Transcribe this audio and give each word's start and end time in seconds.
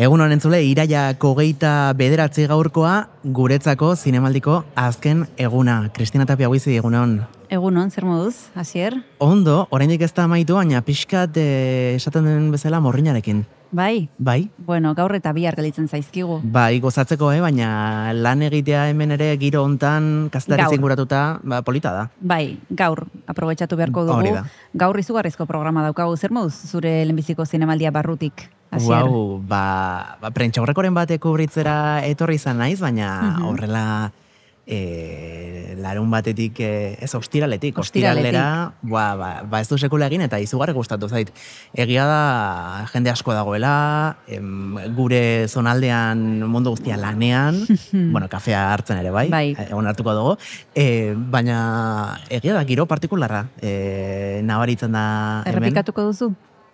Egun 0.00 0.22
honen 0.24 0.40
zule, 0.40 0.62
iraiako 0.64 1.34
geita 1.36 1.70
bederatzi 1.92 2.46
gaurkoa 2.48 2.92
guretzako 3.36 3.90
zinemaldiko 4.00 4.62
azken 4.80 5.26
eguna. 5.36 5.74
Kristina 5.92 6.24
Tapia 6.24 6.48
guizi 6.48 6.72
egun 6.78 6.94
hon. 6.96 7.10
Egun 7.52 7.76
hon, 7.76 7.90
zer 7.92 8.06
moduz, 8.08 8.46
hasier? 8.56 8.94
Ondo, 9.20 9.66
oraindik 9.68 10.00
ez 10.06 10.14
da 10.16 10.24
amaitu, 10.24 10.54
baina 10.56 10.80
pixkat 10.86 11.36
eh, 11.36 11.96
esaten 11.98 12.24
den 12.24 12.46
bezala 12.54 12.80
morrinarekin. 12.80 13.42
Bai, 13.76 14.08
Bai? 14.16 14.48
bueno, 14.66 14.94
gaur 14.96 15.12
eta 15.14 15.34
bihar 15.36 15.54
gelditzen 15.58 15.86
zaizkigu. 15.86 16.40
Bai, 16.42 16.80
gozatzeko, 16.80 17.28
eh? 17.36 17.42
baina 17.44 18.14
lan 18.16 18.40
egitea 18.48 18.86
hemen 18.94 19.12
ere 19.18 19.28
giro 19.38 19.60
hontan 19.66 20.30
kazetari 20.32 20.64
Gaur. 20.64 20.74
zinguratuta, 20.78 21.20
ba, 21.44 21.60
polita 21.62 21.92
da. 21.92 22.06
Bai, 22.20 22.56
gaur, 22.70 23.04
aprobetxatu 23.28 23.76
beharko 23.76 24.06
dugu. 24.08 24.32
Gaur 24.72 24.98
izugarrizko 25.04 25.44
programa 25.46 25.84
daukagu, 25.84 26.16
zer 26.16 26.32
moduz 26.32 26.54
zure 26.72 27.02
lehenbiziko 27.04 27.44
zinemaldia 27.44 27.92
barrutik? 27.92 28.48
Wow, 28.78 29.42
ba, 29.42 30.16
ba 30.20 30.30
prentxaurrekoren 30.30 30.94
bat 30.94 31.10
kubritzera 31.18 32.06
etorri 32.06 32.36
izan 32.38 32.58
naiz, 32.58 32.78
baina 32.80 33.36
Mhm. 33.38 33.44
horrela 33.48 34.12
e, 34.72 35.74
larun 35.82 36.10
batetik, 36.12 36.60
e, 36.60 36.96
ez 37.02 37.12
ostiraletik, 37.16 37.76
ostiralera, 37.82 38.72
ba, 38.82 39.16
ba, 39.18 39.30
ba 39.42 39.60
ez 39.60 39.66
du 39.68 39.76
sekula 39.78 40.06
egin 40.06 40.22
eta 40.22 40.38
izugarri 40.38 40.72
gustatu 40.76 41.08
zait. 41.08 41.32
Egia 41.74 42.04
da, 42.06 42.86
jende 42.92 43.10
asko 43.10 43.32
dagoela, 43.34 44.16
em, 44.28 44.76
gure 44.94 45.48
zonaldean 45.48 46.46
mundu 46.46 46.70
guztia 46.70 46.96
lanean, 46.96 47.64
bueno, 48.12 48.28
kafea 48.28 48.72
hartzen 48.72 48.98
ere 49.02 49.10
bai, 49.10 49.26
Bai. 49.32 49.56
egon 49.66 49.86
hartuko 49.90 50.14
dugu, 50.14 50.36
e, 50.74 51.14
baina 51.16 52.20
egia 52.30 52.54
da, 52.54 52.62
giro 52.64 52.86
partikularra, 52.86 53.46
e, 53.60 54.40
nabaritzen 54.44 54.92
da. 54.92 55.42
Errepikatuko 55.50 56.06
duzu? 56.12 56.30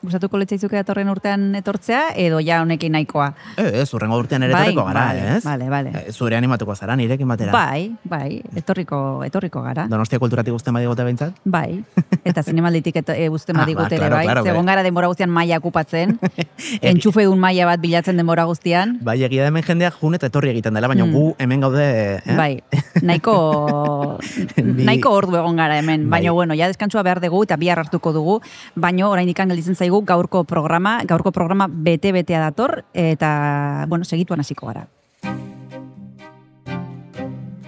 Gustatuko 0.07 0.39
litzaizuke 0.39 0.77
datorren 0.79 1.09
urtean 1.11 1.49
etortzea, 1.59 2.13
edo 2.23 2.39
ja 2.45 2.61
honekin 2.63 2.93
nahikoa? 2.95 3.27
Eh, 3.59 3.83
ez, 3.83 3.89
urrengo 3.97 4.19
urtean 4.23 4.45
ere 4.47 4.53
Bai, 4.55 4.63
etorriko 4.69 4.85
gara, 4.87 5.01
vale, 5.09 5.25
ez? 5.37 5.45
vale, 5.45 5.69
vale. 5.73 5.91
Eh, 5.99 6.13
Zure 6.13 6.37
animatuko 6.39 6.77
zara, 6.77 6.95
nirekin 6.97 7.27
batera. 7.29 7.51
Bai, 7.53 7.89
bai, 8.05 8.41
etorriko, 8.61 9.01
etorriko 9.27 9.63
gara. 9.65 9.87
Donostia 9.91 10.21
kulturatik 10.23 10.55
guztien 10.55 10.75
badigote 10.79 11.03
behintzat? 11.09 11.41
Bai, 11.45 11.83
eta 12.25 12.43
zinemalditik 12.47 12.97
eta 13.03 13.17
e, 13.19 13.29
uzten 13.29 13.57
Ah, 13.57 13.65
badigute 13.65 13.97
ba, 13.97 14.03
claro, 14.05 14.17
bai. 14.17 14.25
claro, 14.29 14.45
Zegon 14.45 14.65
bai. 14.65 14.73
gara 14.75 14.83
denbora 14.87 15.09
guztian 15.11 15.31
maila 15.31 15.59
okupatzen, 15.59 16.19
entxufe 16.93 17.25
dun 17.27 17.39
maila 17.43 17.67
bat 17.73 17.81
bilatzen 17.83 18.17
denbora 18.17 18.45
guztian. 18.47 18.99
Bai, 19.03 19.19
egia 19.27 19.43
da 19.43 19.49
hemen 19.51 19.65
jendeak 19.67 19.99
jun 20.01 20.15
eta 20.15 20.31
etorri 20.31 20.51
egiten 20.55 20.75
dela, 20.75 20.87
baina 20.89 21.05
Hmm. 21.07 21.13
gu 21.13 21.35
hemen 21.39 21.61
gaude... 21.61 21.83
Eh? 22.25 22.37
Bai, 22.37 22.63
nahiko, 23.03 24.19
nahiko 24.89 25.11
ordu 25.15 25.37
egon 25.39 25.57
gara 25.57 25.77
hemen. 25.79 26.07
Bai. 26.11 26.21
Baina, 26.21 26.33
bueno, 26.33 26.55
ja 26.55 26.67
deskantzua 26.71 27.03
behar 27.07 27.21
dugu 27.21 27.43
eta 27.45 27.57
bihar 27.57 27.79
hartuko 27.79 28.13
dugu. 28.13 28.39
Baina, 28.75 29.09
orain 29.09 29.29
ikan 29.31 29.49
gelditzen 29.53 29.77
zaigu 29.77 29.96
gaurko 30.05 30.45
programa, 30.45 31.01
gaurko 31.05 31.33
programa 31.33 31.69
bete-betea 31.71 32.41
dator, 32.41 32.85
eta, 32.93 33.87
bueno, 33.89 34.05
segituan 34.05 34.41
hasiko 34.41 34.67
gara. 34.67 34.87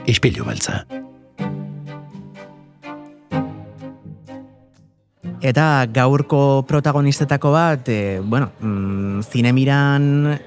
Ispilu 0.09 0.45
beltza. 0.49 0.85
Eta 5.39 5.87
gaurko 5.95 6.65
protagonistetako 6.67 7.53
bat, 7.55 7.89
e, 7.89 8.19
bueno, 8.21 8.51
mm, 8.61 9.21
zinemiran 9.31 10.39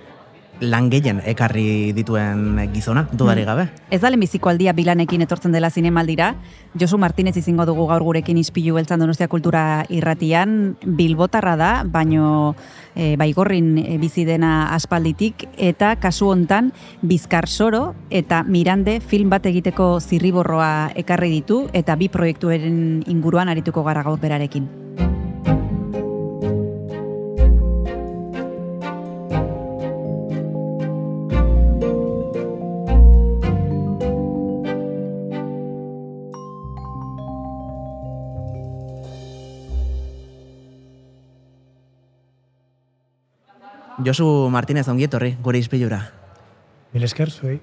lan 0.62 0.90
gehien 0.90 1.22
ekarri 1.26 1.92
dituen 1.98 2.70
gizona, 2.74 3.08
dudari 3.12 3.42
Mm. 3.42 3.46
gabe. 3.46 3.70
Ez 3.90 4.00
da 4.02 4.10
lehenbiziko 4.10 4.50
aldia 4.50 4.74
bilanekin 4.74 5.22
etortzen 5.22 5.52
dela 5.52 5.70
zinemaldira. 5.70 6.36
Josu 6.80 6.98
Martinez 6.98 7.36
izango 7.38 7.66
dugu 7.66 7.88
gaur 7.88 8.04
gurekin 8.04 8.38
ispilu 8.38 8.76
beltzan 8.76 9.00
donostia 9.00 9.28
kultura 9.28 9.86
irratian. 9.90 10.78
Bilbotarra 10.86 11.56
da, 11.58 11.84
baino 11.84 12.56
e, 12.96 13.16
baigorrin 13.18 13.78
e, 13.78 13.98
bizi 13.98 14.24
dena 14.26 14.74
aspalditik. 14.76 15.48
Eta 15.58 15.96
kasu 15.96 16.30
hontan 16.30 16.72
Bizkar 17.02 17.48
Soro 17.48 17.96
eta 18.10 18.44
Mirande 18.44 19.00
film 19.02 19.30
bat 19.30 19.46
egiteko 19.46 20.00
zirriborroa 20.00 20.92
ekarri 20.96 21.30
ditu. 21.32 21.70
Eta 21.74 21.96
bi 21.96 22.08
proiektuaren 22.10 23.04
inguruan 23.08 23.50
arituko 23.50 23.84
gara 23.84 24.04
gaur 24.04 24.20
berarekin. 24.20 25.11
Josu 44.06 44.50
Martinez 44.50 44.88
ongi 44.90 45.06
etorri, 45.06 45.36
gure 45.44 45.60
izpilura. 45.60 46.02
Mil 46.94 47.04
esker, 47.04 47.30
zuei. 47.32 47.60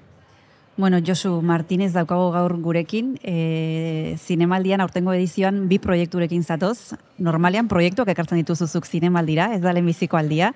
Bueno, 0.79 0.99
Josu 1.03 1.41
Martinez 1.43 1.91
daukago 1.91 2.29
gaur 2.31 2.53
gurekin, 2.63 3.17
e, 3.21 4.15
zinemaldian 4.15 4.79
aurtengo 4.79 5.11
edizioan 5.11 5.65
bi 5.67 5.75
proiekturekin 5.83 6.45
zatoz. 6.45 6.95
Normalean 7.19 7.67
proiektuak 7.67 8.07
ekartzen 8.13 8.39
dituzuzuk 8.39 8.87
zinemaldira, 8.87 9.49
ez 9.57 9.59
da 9.59 9.73
lehenbiziko 9.75 10.15
aldia. 10.15 10.53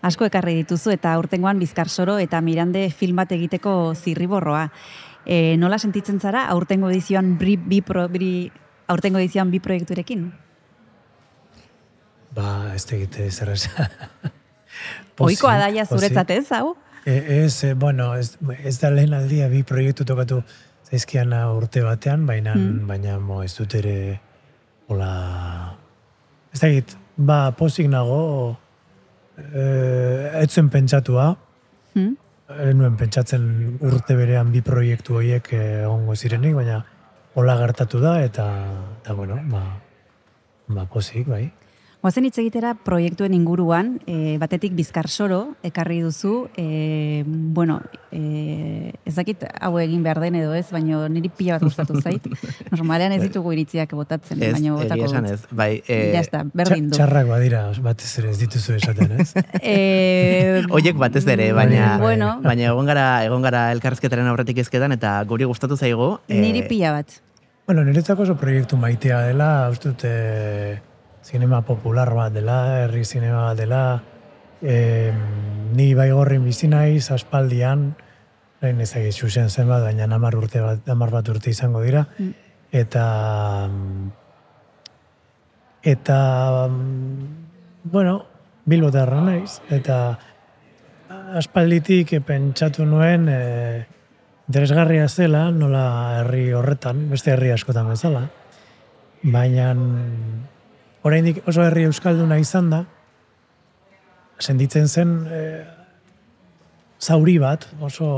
Asko 0.00 0.28
ekarri 0.30 0.54
dituzu 0.60 0.94
eta 0.94 1.16
aurtengoan 1.18 1.58
Bizkar 1.58 1.90
Soro 1.90 2.20
eta 2.22 2.40
Mirande 2.40 2.86
film 2.94 3.18
bat 3.18 3.34
egiteko 3.34 3.94
zirriborroa. 3.98 4.68
E, 5.26 5.56
nola 5.58 5.82
sentitzen 5.82 6.20
zara 6.20 6.46
aurtengo 6.54 6.94
edizioan 6.94 7.34
bi, 7.40 7.56
bi, 7.58 7.82
pro, 7.82 8.06
bi, 8.08 8.52
aurtengo 8.86 9.18
edizioan 9.18 9.50
bi 9.50 9.58
proiekturekin? 9.58 10.28
Ba, 12.30 12.74
ez 12.78 12.84
tegite 12.86 13.26
zer 13.32 13.56
esan. 13.58 13.90
Ohikoa 15.18 15.56
daia 15.58 15.84
zuretzat 15.86 16.30
ez, 16.30 16.46
hau? 16.52 16.76
E, 17.04 17.44
ez, 17.44 17.64
e, 17.64 17.74
bueno, 17.74 18.12
ez, 18.14 18.36
ez 18.64 18.76
da 18.80 18.90
lehen 18.90 19.14
aldia 19.16 19.48
bi 19.48 19.62
proiektu 19.66 20.04
tokatu 20.04 20.42
zaizkian 20.90 21.32
urte 21.56 21.82
batean, 21.82 22.26
baina, 22.26 22.54
Mm. 22.54 22.86
baina 22.88 23.18
mo, 23.18 23.42
ez 23.42 23.54
dut 23.56 23.74
ere, 23.74 24.20
hola, 24.88 25.10
ez 26.52 26.60
da 26.60 26.68
ba, 27.16 27.50
pozik 27.56 27.88
nago, 27.88 28.56
e, 29.36 29.64
etzen 30.42 30.68
pentsatua, 30.70 31.36
Hmm? 31.94 32.14
ez 32.48 32.74
nuen 32.74 32.96
pentsatzen 32.96 33.78
urte 33.84 34.14
berean 34.16 34.52
bi 34.52 34.60
proiektu 34.64 35.16
horiek 35.18 35.48
egongo 35.52 36.14
zirenik, 36.16 36.54
baina 36.54 36.84
hola 37.34 37.56
gertatu 37.58 38.00
da, 38.00 38.22
eta, 38.24 38.46
eta 39.02 39.14
bueno, 39.14 39.38
ba, 39.50 39.62
ba, 40.68 40.84
pozik, 40.86 41.26
bai. 41.28 41.50
Goazen 41.98 42.28
hitz 42.28 42.36
egitera 42.38 42.76
proiektuen 42.86 43.32
inguruan, 43.34 43.96
e, 44.06 44.36
batetik 44.38 44.70
Bizkar 44.78 45.08
Soro 45.10 45.56
ekarri 45.66 45.96
duzu, 45.98 46.46
e, 46.54 47.24
bueno, 47.26 47.80
e, 48.14 48.92
ez 49.02 49.16
dakit 49.16 49.42
hau 49.58 49.72
egin 49.82 50.04
behar 50.06 50.20
den 50.22 50.36
edo 50.38 50.54
ez, 50.54 50.68
baina 50.70 51.08
niri 51.10 51.26
pila 51.34 51.56
bat 51.56 51.66
gustatu 51.66 51.98
zait. 51.98 52.22
Normalean 52.70 53.16
ez 53.16 53.20
ditugu 53.24 53.50
iritziak 53.56 53.96
botatzen, 53.98 54.38
Ez, 54.38 54.52
baina 54.54 54.76
botako 54.78 55.10
esan 55.10 55.26
ez. 55.26 55.40
Bai, 55.50 55.82
e, 55.88 55.98
Ja 56.14 56.22
está, 56.22 56.44
berdin 56.54 56.86
du. 56.86 56.94
Txarrak 56.94 57.26
badira, 57.32 57.66
batez 57.82 58.12
ere 58.22 58.30
ez 58.30 58.38
dituzu 58.46 58.78
esaten, 58.78 59.18
ez? 59.18 59.32
E, 59.58 60.62
Oiek 60.70 60.96
batez 61.02 61.26
ere, 61.26 61.50
baina, 61.52 61.96
Bai, 61.96 62.00
bueno, 62.06 62.34
baina 62.46 62.70
egon 62.70 62.86
gara, 62.86 63.08
egon 63.26 63.42
gara 63.42 63.72
elkarrizketaren 63.74 64.30
aurretik 64.30 64.62
izketan 64.62 64.94
eta 64.94 65.18
guri 65.26 65.50
gustatu 65.50 65.76
zaigu. 65.76 66.20
e, 66.28 66.38
niri 66.38 66.62
pila 66.70 66.92
bat. 67.00 67.24
bueno, 67.66 67.82
niretzako 67.84 68.22
oso 68.22 68.36
proiektu 68.38 68.78
maitea 68.80 69.26
dela, 69.26 69.68
uste 69.68 69.90
dut 69.90 70.04
eh, 70.08 70.78
zinema 71.28 71.60
popular 71.62 72.14
bat 72.16 72.32
dela, 72.32 72.58
herri 72.84 73.04
zinema 73.04 73.50
bat 73.50 73.58
dela, 73.60 73.82
eh, 74.62 75.12
ni 75.76 75.92
baigorrin 75.94 76.44
bizi 76.48 76.68
naiz, 76.72 77.10
aspaldian, 77.12 77.92
Hain 78.58 78.80
ezagit 78.82 79.14
xuxen 79.14 79.52
zenbat, 79.54 79.84
baina 79.86 80.08
namar 80.10 80.34
urte 80.34 80.58
bat, 80.58 80.80
namar 80.88 81.12
bat 81.14 81.28
urte 81.30 81.52
izango 81.52 81.78
dira. 81.84 82.02
Mm. 82.18 82.32
Eta, 82.74 83.04
eta, 85.92 86.16
bueno, 87.84 88.16
bilbotarra 88.66 89.20
naiz. 89.22 89.60
Eta 89.70 90.00
aspalditik 91.38 92.16
pentsatu 92.26 92.82
nuen, 92.88 93.30
e, 93.30 93.38
interesgarria 94.50 95.06
zela, 95.06 95.46
nola 95.54 95.86
herri 96.18 96.48
horretan, 96.58 97.06
beste 97.12 97.36
herri 97.36 97.54
askotan 97.54 97.94
bezala. 97.94 98.26
Baina, 99.22 99.70
oraindik 101.08 101.42
oso 101.48 101.64
herri 101.64 101.86
euskalduna 101.88 102.38
izan 102.42 102.70
da, 102.72 102.84
senditzen 104.38 104.88
zen 104.88 105.14
e, 105.32 105.40
zauri 107.00 107.38
bat, 107.42 107.66
oso 107.82 108.08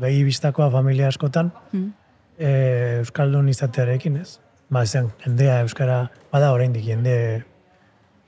behi 0.00 0.24
bistakoa 0.26 0.70
familia 0.74 1.08
askotan, 1.08 1.52
Mm. 1.72 1.92
e, 2.38 2.50
euskaldun 3.04 3.48
izatearekin, 3.48 4.16
ez? 4.16 4.38
Ba, 4.70 4.84
zen, 4.86 5.12
jendea 5.24 5.60
euskara, 5.64 6.10
bada 6.32 6.52
oraindik 6.52 6.84
jende, 6.84 7.44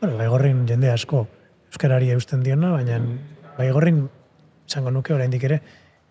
bueno, 0.00 0.16
baigorrin 0.16 0.66
jende 0.68 0.90
asko 0.90 1.26
euskarari 1.70 2.10
eusten 2.10 2.42
diona, 2.42 2.72
baina 2.72 2.98
baigorrin 3.58 4.08
esango 4.66 4.90
nuke 4.90 5.14
oraindik 5.14 5.44
ere, 5.44 5.60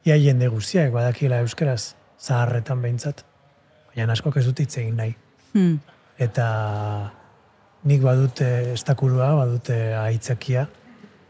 ia 0.05 0.15
jende 0.21 0.47
guztiak 0.47 0.91
badakila 0.93 1.41
euskaraz 1.43 1.95
zaharretan 2.19 2.81
behintzat, 2.81 3.25
baina 3.95 4.13
askok 4.13 4.37
ez 4.37 4.45
dut 4.45 4.59
hitz 4.59 4.77
egin 4.77 4.95
nahi. 4.95 5.15
Hmm. 5.53 5.79
Eta 6.19 6.45
nik 7.87 8.01
badute 8.03 8.73
estakurua, 8.73 9.31
badute 9.37 9.77
aitzakia, 9.95 10.65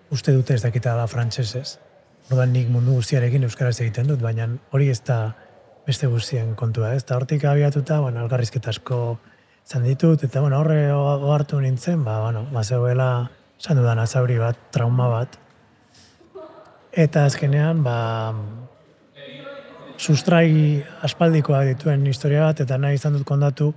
uste 0.09 0.33
dute 0.33 0.55
ez 0.55 0.63
dakita 0.63 0.95
da 0.97 1.05
frantsesez. 1.07 1.77
Orduan 2.29 2.53
nik 2.53 2.69
mundu 2.73 2.95
guztiarekin 2.97 3.45
euskaraz 3.45 3.79
egiten 3.81 4.09
dut, 4.09 4.21
baina 4.21 4.47
hori 4.73 4.89
ez 4.89 5.01
da 5.05 5.33
beste 5.87 6.07
guztien 6.09 6.53
kontua, 6.57 6.93
ez? 6.93 7.03
Eta 7.03 7.17
hortik 7.17 7.45
abiatuta, 7.49 7.99
bueno, 8.03 8.21
algarrizketa 8.21 8.69
asko 8.73 9.17
izan 9.65 9.85
ditut, 9.85 10.23
eta 10.25 10.41
bueno, 10.41 10.59
horre 10.61 10.91
ohartu 10.93 11.59
nintzen, 11.61 12.03
ba, 12.05 12.19
bueno, 12.25 12.45
ba, 12.53 12.63
zegoela, 12.63 13.29
esan 13.59 13.81
dudan 13.81 14.01
azauri 14.01 14.37
bat, 14.41 14.57
trauma 14.73 15.09
bat. 15.09 15.37
Eta 16.93 17.25
azkenean, 17.29 17.83
ba, 17.85 17.97
sustrai 19.99 20.81
aspaldikoa 21.05 21.63
dituen 21.73 22.05
historia 22.07 22.47
bat, 22.47 22.63
eta 22.65 22.77
nahi 22.81 22.97
izan 22.97 23.17
dut 23.17 23.27
kondatu, 23.27 23.73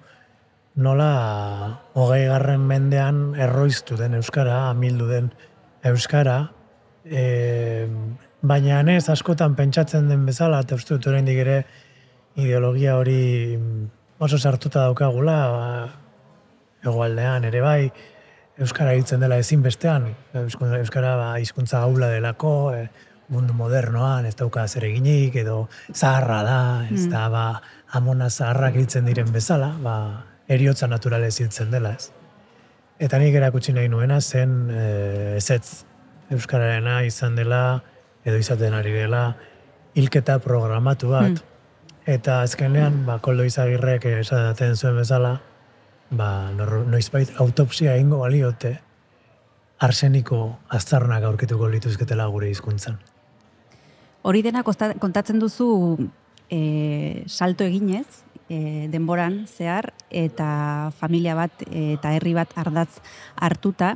nola 0.75 1.81
hogei 1.95 2.27
garren 2.27 2.65
mendean 2.67 3.35
erroiztu 3.37 3.97
den 3.97 4.15
Euskara, 4.15 4.71
amildu 4.71 5.09
den 5.09 5.33
Euskara, 5.85 6.53
e, 7.05 7.87
baina 8.41 8.81
ez 8.95 9.09
askotan 9.11 9.55
pentsatzen 9.55 10.09
den 10.09 10.25
bezala, 10.27 10.61
eta 10.61 10.75
uste 10.75 10.95
dut 10.95 11.11
oraindik 11.13 11.39
ere 11.39 11.65
ideologia 12.37 12.97
hori 12.97 13.59
oso 14.19 14.39
sartuta 14.39 14.87
daukagula, 14.87 15.37
ba, 15.53 15.69
egoaldean 16.83 17.45
ere 17.45 17.61
bai, 17.61 17.93
Euskara 18.63 18.93
hiltzen 18.95 19.21
dela 19.21 19.39
ezinbestean, 19.41 20.09
Euskara 20.35 21.17
ba, 21.17 21.39
hizkuntza 21.41 21.81
gaula 21.85 22.09
delako, 22.13 22.73
e, 22.73 22.89
mundu 23.33 23.55
modernoan, 23.57 24.27
ez 24.29 24.35
dauka 24.37 24.67
zer 24.69 24.85
eginik, 24.85 25.37
edo 25.41 25.69
zaharra 25.95 26.43
da, 26.45 26.61
ez 26.93 27.07
da, 27.09 27.29
ba, 27.33 27.47
amona 27.97 28.29
zaharrak 28.31 28.77
hiltzen 28.77 29.09
diren 29.09 29.33
bezala, 29.33 29.73
ba, 29.81 29.97
eriotza 30.49 30.89
naturalez 30.91 31.35
hiltzen 31.41 31.71
dela, 31.71 31.95
ez. 31.95 32.11
Eta 33.03 33.19
nik 33.19 33.35
erakutsi 33.35 33.73
nahi 33.75 33.89
nuena 33.91 34.21
zen 34.21 34.71
e, 34.71 34.83
ezetz 35.37 35.85
Euskararena 36.33 37.03
izan 37.05 37.35
dela, 37.37 37.83
edo 38.25 38.39
izaten 38.39 38.75
ari 38.75 38.93
dela, 38.95 39.25
hilketa 39.99 40.39
programatu 40.45 41.11
bat. 41.13 41.43
Eta 42.09 42.41
azkenean, 42.43 43.03
ba, 43.07 43.19
koldo 43.23 43.45
izagirrek 43.47 44.07
esaten 44.11 44.77
zuen 44.77 44.97
bezala, 44.99 45.37
ba, 46.11 46.51
noizbait 46.57 47.35
autopsia 47.43 47.97
ingo 48.01 48.23
baliote, 48.23 48.77
arseniko 49.83 50.41
aztarnak 50.71 51.27
aurkituko 51.27 51.69
lituzketela 51.71 52.27
gure 52.31 52.51
hizkuntzan. 52.51 52.99
Hori 54.23 54.43
dena 54.47 54.63
kontatzen 54.63 55.41
duzu 55.43 55.69
e, 56.51 57.25
salto 57.27 57.67
eginez, 57.67 58.22
e, 58.53 58.89
denboran 58.93 59.47
zehar, 59.49 59.93
eta 60.13 60.93
familia 60.99 61.35
bat 61.39 61.65
e, 61.65 61.95
eta 61.97 62.13
herri 62.13 62.35
bat 62.37 62.53
ardatz 62.61 63.01
hartuta. 63.41 63.95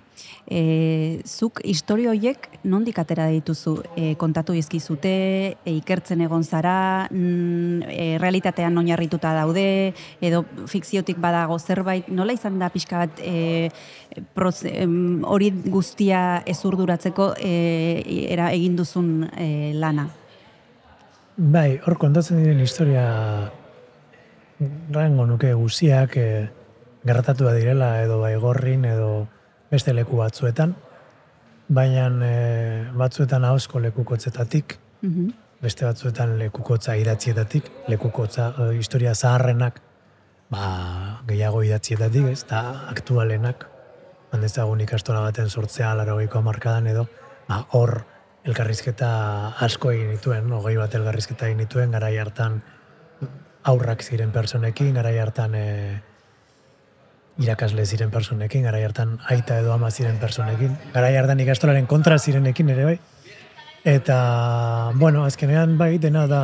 E, 0.48 1.20
zuk 1.28 1.60
historio 1.64 2.14
horiek 2.14 2.48
nondik 2.64 2.98
atera 3.02 3.28
dituzu? 3.32 3.76
E, 3.96 4.14
kontatu 4.16 4.56
dizkizute, 4.56 5.12
e, 5.60 5.74
ikertzen 5.76 6.24
egon 6.24 6.44
zara, 6.44 7.06
mm, 7.10 7.84
e, 7.92 8.08
realitatean 8.22 8.78
oinarrituta 8.80 9.34
daude, 9.36 9.92
edo 10.24 10.44
fikziotik 10.72 11.20
badago 11.20 11.58
zerbait, 11.58 12.08
nola 12.08 12.36
izan 12.36 12.58
da 12.62 12.70
pixka 12.72 13.04
bat 13.04 13.20
e, 13.20 13.68
hori 15.36 15.50
guztia 15.66 16.42
ezurduratzeko 16.48 17.34
e, 17.36 17.52
era, 18.30 18.50
egin 18.56 18.76
duzun 18.80 19.28
e, 19.36 19.74
lana? 19.76 20.08
Bai, 21.36 21.76
hor 21.84 21.98
kontatzen 22.00 22.40
diren 22.40 22.62
historia 22.64 23.04
rango 24.92 25.26
nuke 25.26 25.52
guziak 25.54 26.16
e, 26.16 26.48
gertatua 27.06 27.52
direla 27.54 28.02
edo 28.02 28.20
baigorrin 28.20 28.84
edo 28.88 29.26
beste 29.70 29.92
leku 29.94 30.16
batzuetan, 30.16 30.74
baina 31.68 32.06
e, 32.24 32.34
batzuetan 32.96 33.44
ahozko 33.44 33.80
lekukotzetatik, 33.80 34.78
Mhm. 35.02 35.30
beste 35.60 35.84
batzuetan 35.84 36.38
lekukotza 36.38 36.96
idatzietatik, 36.96 37.70
lekukotza 37.88 38.54
e, 38.58 38.76
historia 38.78 39.14
zaharrenak 39.14 39.80
ba, 40.50 41.20
gehiago 41.26 41.62
idatzietatik, 41.62 42.26
ez, 42.32 42.42
eta 42.44 42.88
aktualenak, 42.90 43.66
handezagun 44.32 44.80
ikastola 44.80 45.20
baten 45.20 45.48
sortzea 45.50 45.94
laragoiko 45.94 46.38
amarkadan 46.38 46.86
edo, 46.86 47.06
ba, 47.48 47.66
hor 47.72 48.04
elkarrizketa 48.44 49.10
asko 49.60 49.90
egin 49.90 50.10
dituen, 50.10 50.50
hogei 50.52 50.76
bat 50.76 50.94
elkarrizketa 50.94 51.46
egin 51.48 51.58
dituen, 51.64 51.90
garai 51.90 52.16
hartan 52.18 52.62
aurrak 53.66 54.02
ziren 54.02 54.30
personekin, 54.32 54.94
garai 54.94 55.16
hartan 55.18 55.54
e, 55.58 55.66
irakasle 57.42 57.84
ziren 57.84 58.12
personekin, 58.14 58.64
garai 58.68 58.84
hartan 58.86 59.16
aita 59.32 59.58
edo 59.60 59.72
ama 59.74 59.90
ziren 59.90 60.20
personekin, 60.22 60.76
garai 60.94 61.16
hartan 61.18 61.42
ikastolaren 61.42 61.88
kontra 61.90 62.18
zirenekin 62.18 62.70
ere 62.72 62.84
bai. 62.92 62.96
Eta, 63.86 64.18
bueno, 64.98 65.24
azkenean 65.26 65.76
bai, 65.78 65.96
dena 66.02 66.26
da 66.30 66.42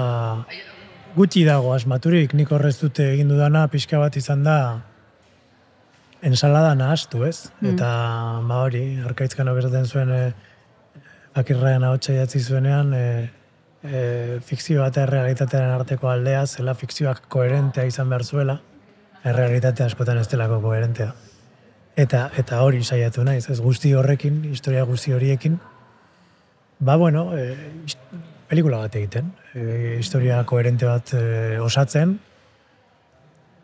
gutxi 1.17 1.45
dago 1.47 1.73
asmaturik, 1.75 2.35
nik 2.39 2.51
horrez 2.53 2.77
dute 2.81 3.09
egin 3.15 3.31
dudana, 3.33 3.67
pixka 3.71 3.99
bat 4.03 4.17
izan 4.17 4.45
da 4.47 4.57
ensalada 6.23 6.75
nahastu, 6.79 7.25
ez? 7.27 7.51
Eta, 7.67 7.89
ba 8.49 8.63
hori, 8.67 8.85
arkaitzkan 9.03 9.51
oberten 9.51 9.87
zuen 9.87 10.11
e, 10.15 10.23
akirraen 11.39 11.87
ahotsa 11.87 12.15
idatzi 12.15 12.43
zuenean, 12.43 12.93
e, 12.95 13.07
e, 13.85 14.39
fikzioa 14.47 14.89
eta 14.93 15.05
errealitatearen 15.07 15.75
arteko 15.75 16.11
aldea, 16.11 16.45
zela 16.47 16.75
fikzioak 16.79 17.27
koherentea 17.33 17.85
izan 17.89 18.11
behar 18.13 18.25
zuela, 18.25 18.59
errealitate 19.25 19.85
askotan 19.85 20.19
ez 20.19 20.29
delako 20.31 20.61
koherentea. 20.65 21.13
Eta, 21.97 22.25
eta 22.41 22.63
hori 22.65 22.83
saiatu 22.83 23.25
naiz, 23.25 23.45
ez 23.53 23.61
guzti 23.61 23.93
horrekin, 23.95 24.43
historia 24.51 24.85
guzti 24.89 25.13
horiekin, 25.13 25.59
ba 26.81 26.97
bueno, 26.97 27.31
e, 27.37 27.57
pelikula 28.49 28.83
bat 28.85 28.97
egiten, 28.97 29.33
e, 29.55 29.99
historia 29.99 30.43
koherente 30.49 30.89
bat 30.89 31.15
e, 31.15 31.59
osatzen, 31.61 32.19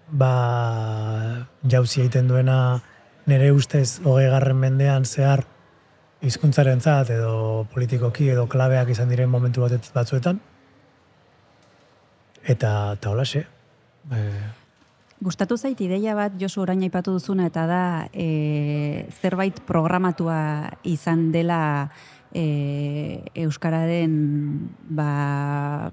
ba 0.09 1.47
jauzi 1.69 2.03
egiten 2.05 2.29
duena 2.29 2.81
nire 3.29 3.51
ustez 3.53 4.01
hogei 4.05 4.29
garren 4.33 4.57
mendean 4.57 5.05
zehar 5.05 5.45
hizkuntzaren 6.23 6.81
edo 6.83 7.67
politikoki 7.73 8.29
edo 8.29 8.47
klabeak 8.47 8.89
izan 8.91 9.09
diren 9.09 9.31
momentu 9.31 9.61
bat 9.61 9.91
batzuetan. 9.95 10.41
Eta, 12.49 12.95
eta 12.97 13.11
holaxe, 13.11 13.45
e, 14.11 14.23
Gustatu 15.19 15.57
zait 15.59 15.81
ideia 15.83 16.15
bat 16.15 16.35
Josu 16.39 16.63
orain 16.63 16.83
aipatu 16.87 17.17
duzuna 17.17 17.49
eta 17.51 17.65
da 17.67 17.83
e, 18.15 19.09
zerbait 19.19 19.57
programatua 19.67 20.71
izan 20.87 21.33
dela 21.35 21.91
e, 22.31 23.25
euskararen 23.43 24.15
ba, 24.95 25.91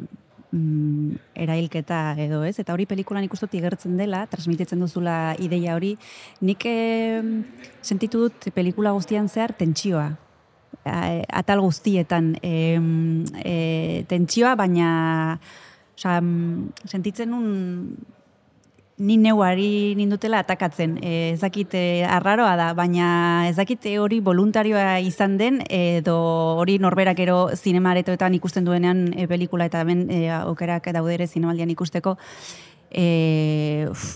mm, 0.56 1.20
erailketa 1.46 2.00
edo 2.24 2.42
ez, 2.48 2.56
eta 2.62 2.74
hori 2.74 2.88
pelikulan 2.90 3.28
ikustut 3.28 3.54
igertzen 3.60 3.98
dela, 4.00 4.24
transmititzen 4.32 4.80
duzula 4.80 5.36
ideia 5.44 5.76
hori, 5.76 5.96
nik 6.42 6.66
e, 6.70 6.78
sentitu 7.84 8.26
dut 8.26 8.50
pelikula 8.56 8.96
guztian 8.96 9.30
zehar 9.30 9.56
tentsioa. 9.60 10.10
Atal 10.86 11.62
guztietan 11.64 12.34
e, 12.44 12.56
e, 13.42 13.56
tentsioa, 14.10 14.56
baina 14.60 14.90
Osa, 15.96 16.20
mm, 16.20 16.88
sentitzen 16.92 17.32
nun 17.32 17.46
ni 18.98 19.18
neuari 19.18 19.94
nindutela 19.96 20.40
atakatzen. 20.40 20.98
E, 21.04 21.32
ez 21.34 21.40
dakit 21.42 21.74
e, 21.76 22.06
arraroa 22.08 22.56
da, 22.56 22.70
baina 22.74 23.48
ez 23.50 23.56
dakit 23.58 23.86
e, 23.86 23.98
hori 24.00 24.22
voluntarioa 24.24 25.00
izan 25.04 25.38
den, 25.38 25.62
edo 25.70 26.16
hori 26.62 26.78
norberak 26.80 27.20
ero 27.20 27.40
zinemaretoetan 27.56 28.38
ikusten 28.40 28.68
duenean 28.68 29.10
e, 29.14 29.28
pelikula 29.28 29.68
eta 29.68 29.84
hemen 29.84 30.08
e, 30.10 30.30
aukerak 30.32 30.88
daude 30.96 31.18
ere 31.18 31.28
zinemaldian 31.28 31.74
ikusteko. 31.76 32.16
E, 32.92 33.88
uf, 33.92 34.16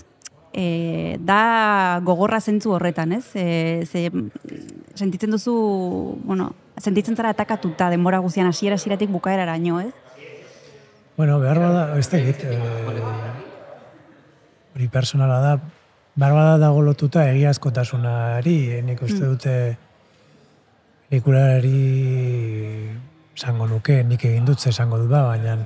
e, 0.52 1.18
da 1.20 2.00
gogorra 2.04 2.40
zentzu 2.40 2.72
horretan, 2.72 3.12
ez? 3.12 3.26
E, 3.34 3.84
ze, 3.84 4.08
sentitzen 4.94 5.36
duzu, 5.36 5.54
bueno, 6.24 6.54
sentitzen 6.80 7.16
zara 7.16 7.34
atakatuta 7.36 7.90
denbora 7.92 8.22
guztian 8.24 8.48
hasiera 8.48 8.80
hasieratik 8.80 9.12
bukaeraraino, 9.12 9.80
ez? 9.84 9.92
Bueno, 11.20 11.36
behar 11.38 11.60
bada, 11.60 11.98
ez 11.98 12.08
da 12.08 12.16
egit, 12.16 12.44
eh, 12.48 13.49
hori 14.74 14.88
personala 14.88 15.40
da, 15.40 15.52
behar 16.16 16.34
bada 16.34 16.58
dago 16.58 16.82
lotuta 16.82 17.24
egiazkotasunari, 17.30 18.82
nik 18.86 19.02
uste 19.02 19.24
dute 19.24 19.54
pelikulari 21.08 22.90
esango 23.36 23.66
nuke, 23.66 24.02
nik 24.04 24.24
egin 24.28 24.46
dut 24.46 24.66
esango 24.66 24.98
dut 25.00 25.10
ba, 25.10 25.24
baina 25.32 25.56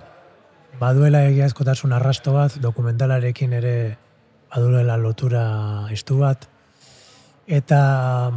baduela 0.81 1.25
egiazkotasun 1.29 1.93
arrasto 1.97 2.33
bat, 2.35 2.57
dokumentalarekin 2.63 3.53
ere 3.61 3.77
baduela 4.55 4.97
lotura 4.97 5.45
estu 5.93 6.21
bat, 6.23 6.49
eta, 7.47 8.33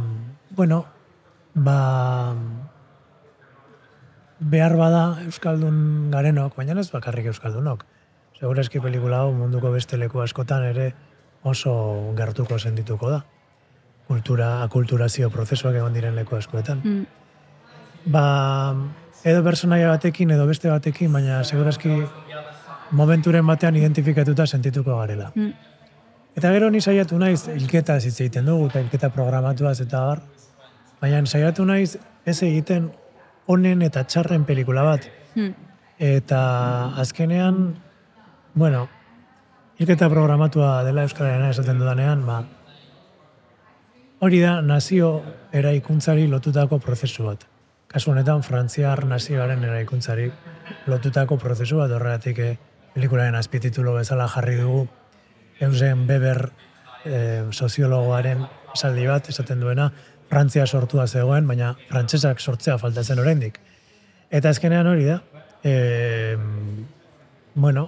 bueno, 0.56 0.84
ba, 1.54 2.34
behar 4.38 4.76
bada 4.78 5.04
Euskaldun 5.24 6.10
garenok, 6.12 6.54
baina 6.56 6.78
ez 6.78 6.90
bakarrik 6.92 7.30
Euskaldunok. 7.32 7.84
Segurazki 8.38 8.78
pelikula 8.78 9.24
hau 9.24 9.32
munduko 9.34 9.72
beste 9.74 9.98
leku 9.98 10.20
askotan 10.22 10.64
ere 10.68 10.92
oso 11.42 11.72
gertuko 12.16 12.58
sentituko 12.58 13.10
da. 13.10 13.22
Kultura, 14.08 14.62
akulturazio 14.62 15.28
prozesuak 15.30 15.74
egon 15.80 15.96
diren 15.96 16.14
leku 16.16 16.36
askoetan. 16.38 16.80
Mm. 16.84 17.06
Ba, 18.14 18.22
edo 19.26 19.42
personaia 19.44 19.88
batekin 19.90 20.30
edo 20.30 20.46
beste 20.46 20.70
batekin, 20.70 21.12
baina 21.12 21.42
segurazki 21.44 21.96
momenturen 22.90 23.46
batean 23.46 23.76
identifikatuta 23.76 24.46
sentituko 24.46 24.96
garela. 25.00 25.32
Mm. 25.34 25.50
Eta 26.38 26.52
gero 26.54 26.70
ni 26.70 26.80
saiatu 26.80 27.18
naiz 27.18 27.48
hilketa 27.50 27.98
hitz 27.98 28.20
egiten 28.20 28.46
dugu, 28.46 28.68
eta 28.70 28.80
hilketa 28.84 29.10
programatuaz 29.10 29.80
eta 29.82 30.04
bar. 30.06 30.22
Baina 31.02 31.24
saiatu 31.26 31.66
naiz 31.66 31.96
ez 32.24 32.38
egiten 32.46 32.92
honen 33.50 33.82
eta 33.82 34.04
txarren 34.06 34.46
pelikula 34.46 34.86
bat. 34.86 35.10
Mm. 35.34 35.52
Eta 35.98 36.40
azkenean, 37.02 37.74
bueno, 38.58 38.88
hilketa 39.78 40.08
programatua 40.10 40.82
dela 40.82 41.04
Euskararen 41.06 41.44
esaten 41.46 41.78
dudanean, 41.78 42.24
ba, 42.26 42.40
hori 44.18 44.40
da 44.42 44.56
nazio 44.66 45.10
eraikuntzari 45.54 46.24
lotutako 46.26 46.80
prozesu 46.82 47.28
bat. 47.28 47.44
Kasu 47.88 48.10
honetan, 48.10 48.42
Frantziar 48.42 49.04
nazioaren 49.06 49.62
eraikuntzari 49.64 50.26
lotutako 50.90 51.38
prozesu 51.38 51.78
bat 51.78 51.94
horregatik 51.94 52.40
eh, 52.42 52.56
pelikularen 52.96 53.38
azpititulo 53.38 53.94
bezala 53.94 54.26
jarri 54.28 54.56
dugu 54.58 54.88
Eusen 55.62 56.02
Weber 56.08 56.48
eh, 57.04 57.44
soziologoaren 57.52 58.42
esaldi 58.74 59.06
bat 59.06 59.30
esaten 59.30 59.62
duena 59.62 59.92
Frantzia 60.28 60.66
sortua 60.66 61.06
zegoen, 61.06 61.46
baina 61.46 61.70
frantsesak 61.88 62.42
sortzea 62.42 62.74
faltatzen 62.82 63.22
oraindik. 63.22 63.62
Eta 64.34 64.50
azkenean 64.50 64.90
hori 64.90 65.06
da, 65.06 65.22
eh, 65.62 66.36
bueno, 67.54 67.86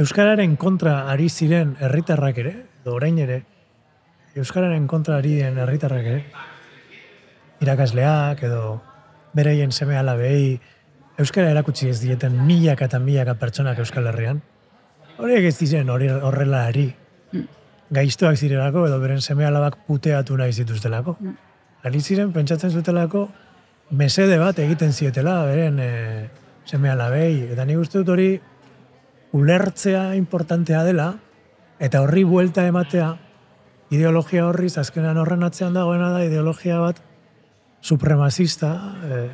Euskararen 0.00 0.56
kontra 0.56 1.10
ari 1.12 1.28
ziren 1.28 1.76
herritarrak 1.80 2.38
ere, 2.38 2.54
edo 2.82 2.94
orain 2.94 3.18
ere, 3.18 3.42
Euskararen 4.36 4.86
kontra 4.88 5.18
ari 5.20 5.36
diren 5.36 5.58
herritarrak 5.60 6.06
ere, 6.14 6.22
irakasleak 7.60 8.42
edo 8.48 8.80
bereien 9.36 9.72
seme 9.72 9.96
alabei 9.96 10.60
Euskara 11.20 11.50
erakutsi 11.52 11.90
ez 11.92 11.98
dieten 12.00 12.38
milaka 12.46 12.86
eta 12.88 12.98
milaka 12.98 13.34
pertsonak 13.38 13.78
Euskal 13.82 14.06
Herrian. 14.08 14.40
Horiek 15.20 15.44
ez 15.50 15.58
diren 15.58 15.90
hori 15.92 16.08
horrela 16.08 16.64
ari. 16.70 16.86
Gaiztoak 17.92 18.38
zirelako 18.40 18.86
edo 18.88 18.98
beren 19.02 19.20
seme 19.20 19.44
alabak 19.44 19.76
puteatu 19.86 20.36
nahi 20.40 20.54
zituztelako. 20.56 21.16
Ari 21.84 22.00
ziren 22.00 22.32
pentsatzen 22.32 22.72
zutelako 22.72 23.26
mesede 23.90 24.38
bat 24.40 24.58
egiten 24.64 24.92
zietela 24.92 25.42
beren 25.44 25.78
e, 25.78 25.90
seme 26.64 26.90
alabei. 26.90 27.52
Eta 27.52 27.68
nik 27.68 27.82
uste 27.84 28.00
dut 28.00 28.14
hori 28.16 28.30
ulertzea 29.32 30.14
importantea 30.16 30.84
dela 30.84 31.14
eta 31.80 32.02
horri 32.04 32.22
buelta 32.24 32.66
ematea 32.68 33.16
ideologia 33.92 34.46
horriz 34.46 34.76
azkenean 34.78 35.18
horren 35.20 35.42
atzean 35.44 35.74
dagoena 35.74 36.10
da 36.12 36.22
ideologia 36.24 36.78
bat 36.80 37.00
supremazista, 37.82 38.70
eh, 39.04 39.30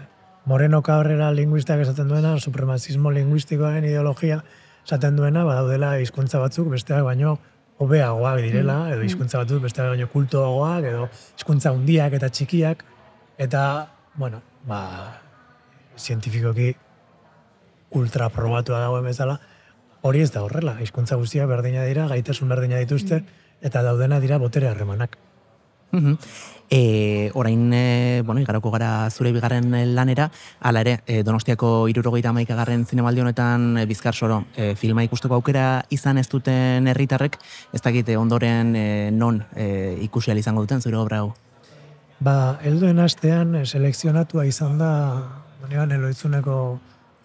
Moreno 0.46 0.82
Cabrera 0.82 1.30
linguistak 1.30 1.82
esaten 1.84 2.08
duena, 2.08 2.38
supremazismo 2.40 3.10
linguistikoaren 3.12 3.84
ideologia 3.84 4.42
esaten 4.86 5.16
duena, 5.16 5.44
badaudela 5.44 5.98
hizkuntza 6.00 6.40
batzuk 6.40 6.70
besteak 6.72 7.04
baino 7.04 7.36
hobeagoak 7.78 8.40
direla, 8.40 8.78
edo 8.94 9.04
hizkuntza 9.04 9.42
batzuk 9.42 9.60
besteak 9.66 9.92
baino 9.92 10.08
kultoagoak, 10.08 10.88
edo 10.88 11.10
hizkuntza 11.36 11.74
hundiak 11.76 12.16
eta 12.16 12.30
txikiak, 12.32 12.84
eta, 13.36 13.62
bueno, 14.16 14.40
ba, 14.66 14.80
zientifikoki 15.98 16.72
ultra 18.00 18.30
probatua 18.32 18.80
dagoen 18.86 19.04
bezala, 19.12 19.36
hori 20.02 20.22
ez 20.22 20.30
da 20.32 20.42
horrela, 20.42 20.78
hizkuntza 20.82 21.16
guztia 21.16 21.46
berdina 21.46 21.84
dira, 21.84 22.06
gaitasun 22.08 22.48
berdina 22.48 22.78
dituzte, 22.82 23.22
eta 23.62 23.82
daudena 23.82 24.20
dira 24.20 24.38
botere 24.38 24.68
harremanak. 24.68 25.18
Mhm. 25.90 26.18
E, 26.70 27.30
orain, 27.32 27.72
e, 27.72 28.22
bueno, 28.26 28.42
igaroko 28.42 28.70
gara 28.70 29.08
zure 29.08 29.32
bigarren 29.32 29.72
lanera, 29.94 30.30
hala 30.60 30.82
ere, 30.84 30.98
e, 31.06 31.22
Donostiako 31.22 31.88
irurogeita 31.88 32.34
maikagarren 32.36 32.84
zinemaldi 32.84 33.24
honetan 33.24 33.78
e, 33.78 33.86
bizkar 33.86 34.14
soro, 34.14 34.44
e, 34.54 34.74
filma 34.76 35.02
ikusteko 35.02 35.40
aukera 35.40 35.86
izan 35.88 36.18
ez 36.18 36.28
duten 36.28 36.86
herritarrek, 36.86 37.40
ez 37.72 37.80
dakite 37.80 38.18
ondoren 38.20 38.76
e, 38.76 39.10
non 39.10 39.46
e, 39.56 39.96
ikusi 40.02 40.30
izango 40.36 40.60
duten 40.60 40.82
zure 40.82 40.98
obra 41.00 41.24
hau. 41.24 41.32
Ba, 42.18 42.58
helduen 42.66 42.98
astean 42.98 43.54
eh, 43.54 43.64
selekzionatua 43.66 44.44
izan 44.48 44.78
da 44.80 44.90
Donean 45.62 45.92
Eloitzuneko 45.94 46.56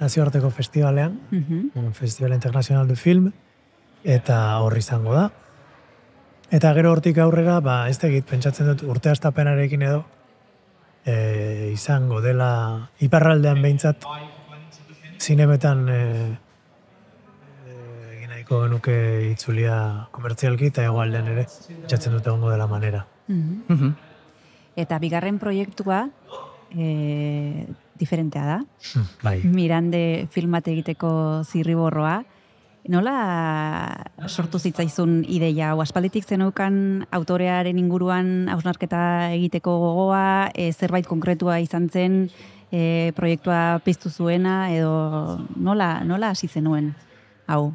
nazioarteko 0.04 0.50
festivalean, 0.52 1.20
Mhm. 1.32 1.72
un 1.76 1.94
Festival 1.94 2.34
Internacional 2.34 2.88
du 2.88 2.96
Film, 2.96 3.32
eta 4.04 4.60
hor 4.60 4.78
izango 4.78 5.14
da. 5.16 5.32
Eta 6.52 6.74
gero 6.76 6.92
hortik 6.92 7.18
aurrera, 7.18 7.60
ba, 7.62 7.88
ez 7.90 7.98
da 8.00 8.08
egit, 8.12 8.26
pentsatzen 8.30 8.68
dut 8.68 8.84
urte 8.84 9.10
astapenarekin 9.10 9.82
edo, 9.82 10.04
e, 11.06 11.72
izango 11.74 12.22
dela 12.22 12.90
iparraldean 13.00 13.62
behintzat 13.62 14.06
zinemetan 15.20 15.88
e, 15.90 15.98
e, 17.68 17.74
egin 18.18 18.30
nahiko 18.30 18.62
genuke 18.66 18.96
itzulia 19.32 20.08
komertzialki 20.16 20.70
eta 20.72 20.86
egoaldean 20.88 21.28
ere, 21.34 21.46
pentsatzen 21.82 22.14
dut 22.18 22.28
egongo 22.28 22.52
dela 22.52 22.68
manera. 22.68 23.06
Mhm. 23.28 23.64
Mhm. 23.68 23.94
Eta 24.84 25.00
bigarren 25.00 25.40
proiektua 25.40 26.10
e, 26.76 27.68
diferentea 28.00 28.46
da. 28.46 28.60
Bai. 29.24 29.40
Mirande 29.44 30.28
filmat 30.32 30.68
egiteko 30.68 31.44
zirriborroa. 31.44 32.22
Nola 32.92 33.16
sortu 34.28 34.60
zitzaizun 34.60 35.22
ideia? 35.32 35.70
hau? 35.72 35.80
aspalditik 35.80 36.26
zeneukan 36.28 37.06
autorearen 37.16 37.78
inguruan 37.80 38.50
hausnarketa 38.52 39.32
egiteko 39.38 39.78
gogoa, 39.80 40.52
e, 40.52 40.72
zerbait 40.74 41.08
konkretua 41.08 41.62
izan 41.64 41.88
zen, 41.90 42.28
e, 42.72 43.14
proiektua 43.16 43.80
piztu 43.86 44.12
zuena, 44.12 44.68
edo 44.76 45.40
nola, 45.56 46.04
nola 46.04 46.34
hasi 46.36 46.50
zenuen? 46.52 46.92
Hau. 47.48 47.72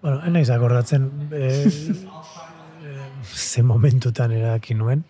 Bueno, 0.00 0.22
enaiz 0.24 0.48
akordatzen 0.52 1.10
e, 1.32 1.44
e, 2.88 2.96
ze 3.34 3.62
momentutan 3.62 4.32
eraki 4.32 4.74
nuen. 4.80 5.04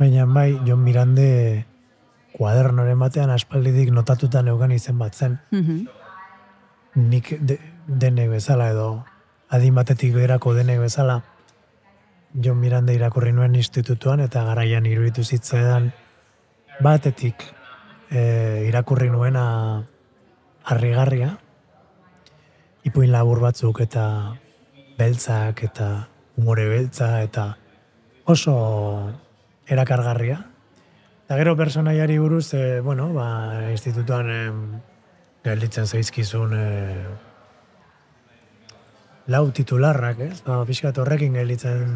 Baina 0.00 0.24
bai, 0.24 0.54
Jon 0.64 0.80
Mirande 0.80 1.66
kuadernoren 2.40 2.96
batean 2.96 3.28
aspalditik 3.34 3.90
notatuta 3.92 4.40
neukan 4.40 4.72
izen 4.72 4.96
bat 4.98 5.14
zen. 5.14 5.38
Mhm. 5.52 5.84
Nik 6.96 7.34
de, 7.44 7.58
denek 7.86 8.30
bezala 8.32 8.70
edo 8.72 9.04
adin 9.52 9.76
batetik 9.76 10.14
berako 10.14 10.54
denek 10.56 10.80
bezala 10.80 11.20
Jon 12.34 12.58
Mirande 12.58 12.94
irakurri 12.94 13.32
nuen 13.34 13.54
institutuan 13.58 14.22
eta 14.24 14.42
garaian 14.46 14.86
iruditu 14.86 15.22
zitzaidan 15.22 15.90
batetik 16.80 17.44
e, 18.10 18.64
irakurri 18.68 19.10
nuena 19.10 19.44
harrigarria 20.64 21.36
ipuin 22.86 23.12
labur 23.12 23.42
batzuk 23.42 23.82
eta 23.84 24.04
beltzak 24.98 25.64
eta 25.68 25.90
umore 26.40 26.68
beltza 26.70 27.18
eta 27.22 27.50
oso 28.24 28.54
erakargarria. 29.66 30.49
Eta 31.30 31.36
gero 31.38 31.52
personaiari 31.54 32.16
buruz, 32.18 32.54
e, 32.54 32.80
bueno, 32.80 33.12
ba, 33.14 33.70
institutuan 33.70 34.30
em, 34.34 34.56
gelditzen 35.46 35.86
zaizkizun 35.86 36.56
e, 36.58 36.64
lau 39.30 39.44
titularrak, 39.54 40.24
ez? 40.26 40.40
Ba, 40.42 40.56
pixkat 40.66 40.98
horrekin 40.98 41.38
gelditzen 41.38 41.94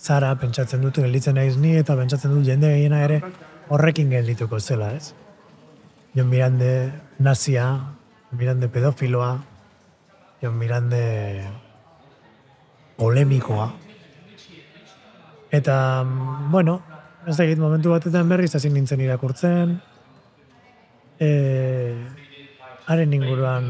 zara, 0.00 0.32
pentsatzen 0.40 0.80
dut 0.80 1.02
gelditzen 1.04 1.36
naiz 1.36 1.58
ni 1.60 1.74
eta 1.76 1.92
pentsatzen 2.00 2.32
dut 2.38 2.48
jende 2.48 2.72
gehiena 2.72 3.04
ere 3.04 3.20
horrekin 3.68 4.16
geldituko 4.16 4.64
zela, 4.64 4.94
ez? 4.96 5.12
Jon 6.16 6.32
Mirande 6.32 6.72
nazia, 7.20 7.68
Jon 8.30 8.44
Mirande 8.46 8.72
pedofiloa, 8.72 9.34
Jon 10.40 10.56
Mirande 10.56 11.02
polemikoa. 12.96 13.74
Eta, 15.52 15.82
bueno, 16.48 16.80
ez 17.26 17.36
da 17.36 17.44
egit 17.44 17.58
momentu 17.58 17.90
batetan 17.90 18.28
berriz 18.28 18.54
hasi 18.54 18.70
nintzen 18.70 19.00
irakurtzen, 19.02 19.78
e, 21.18 21.30
haren 22.86 23.12
inguruan 23.12 23.68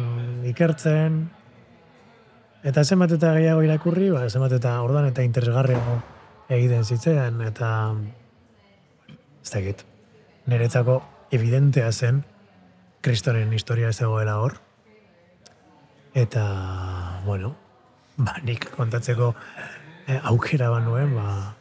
ikertzen, 0.51 1.19
eta 2.69 2.85
zenbat 2.85 3.15
eta 3.17 3.33
gehiago 3.39 3.65
irakurri, 3.67 4.11
ba, 4.15 4.27
zenbat 4.29 4.59
eta 4.59 4.77
orduan 4.85 5.09
eta 5.11 5.25
interesgarriago 5.27 5.99
egiten 6.53 6.85
zitzaidan, 6.85 7.41
eta 7.49 7.71
ez 9.09 9.51
da 9.53 9.63
egit, 9.63 9.85
niretzako 10.49 11.01
evidentea 11.33 11.91
zen 11.93 12.23
kristoren 13.05 13.53
historia 13.53 13.91
ez 13.93 14.01
egoela 14.03 14.39
hor, 14.43 14.59
eta, 16.19 16.45
bueno, 17.25 17.55
ba, 18.17 18.37
nik 18.45 18.69
kontatzeko 18.75 19.33
eh, 20.07 20.19
aukera 20.31 20.71
bat 20.73 20.85
nuen, 20.87 21.15
ba, 21.17 21.55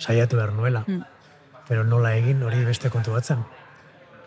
saiatu 0.00 0.38
behar 0.40 0.54
nuela. 0.56 0.84
Mm. 0.86 1.19
Pero 1.70 1.84
nola 1.86 2.16
egin 2.18 2.42
hori 2.42 2.64
beste 2.66 2.90
kontu 2.90 3.14
bat 3.14 3.24
zen. 3.24 3.44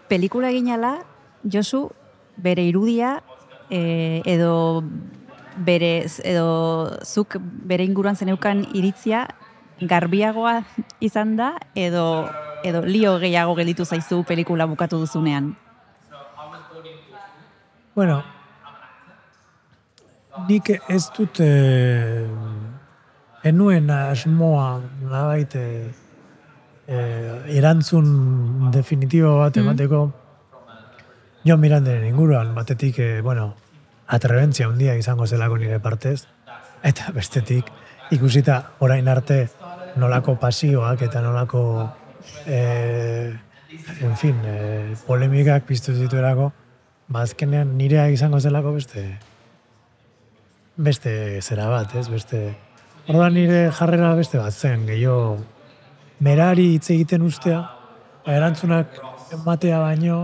Pelikula 0.07 0.50
eginala, 0.53 0.95
Josu, 1.43 1.89
bere 2.39 2.63
irudia, 2.63 3.17
e, 3.69 4.21
edo 4.25 4.83
bere, 5.57 6.05
edo 6.23 6.47
zuk 7.03 7.35
bere 7.67 7.83
inguruan 7.83 8.15
zeneukan 8.15 8.63
iritzia, 8.73 9.27
garbiagoa 9.83 10.62
izan 11.03 11.35
da, 11.35 11.53
edo 11.75 12.07
edo 12.63 12.81
lio 12.88 13.17
gehiago 13.19 13.55
gelditu 13.55 13.85
zaizu 13.85 14.23
pelikula 14.23 14.65
bukatu 14.65 14.97
duzunean? 15.00 15.51
Bueno, 17.93 18.23
nik 20.47 20.71
ez 20.89 21.03
dut 21.17 21.39
eh, 21.43 22.25
enuen 23.43 23.91
asmoa 23.91 24.79
nabait 25.03 25.55
eh, 25.59 25.91
eh, 26.87 27.57
erantzun 27.57 28.71
definitibo 28.71 29.37
bat 29.39 29.55
Mm. 29.55 29.61
emateko 29.61 30.11
Jon 31.45 31.59
Miranderen 31.59 32.05
inguruan, 32.07 32.53
batetik, 32.55 32.99
eh, 32.99 33.21
bueno, 33.21 33.53
atrebentzia 34.07 34.67
handia 34.67 34.95
izango 34.95 35.27
zelako 35.27 35.57
nire 35.57 35.79
partez, 35.79 36.25
eta 36.83 37.11
bestetik 37.11 37.65
ikusita 38.11 38.71
orain 38.79 39.07
arte 39.07 39.49
nolako 39.95 40.37
pasioak 40.39 41.01
eta 41.01 41.21
nolako 41.21 41.89
eh, 42.47 43.33
en 44.01 44.17
fin, 44.17 44.35
eh, 44.45 44.95
polemikak 45.07 45.65
piztu 45.65 45.95
zituelako, 45.95 46.51
ba 47.07 47.21
azkenean 47.21 47.77
nirea 47.77 48.07
izango 48.09 48.39
zelako 48.39 48.73
beste 48.73 49.19
beste 50.75 51.41
zera 51.41 51.67
bat, 51.69 51.95
ez? 51.95 52.07
Beste 52.09 52.55
Orduan 53.07 53.33
nire 53.35 53.69
jarrera 53.75 54.13
beste 54.15 54.37
bat 54.39 54.53
zen, 54.53 54.85
gehiago 54.87 55.37
merari 56.20 56.74
hitz 56.75 56.89
egiten 56.93 57.22
ustea, 57.22 57.60
ba, 58.25 58.34
erantzunak 58.36 58.98
ematea 59.34 59.79
baino, 59.79 60.17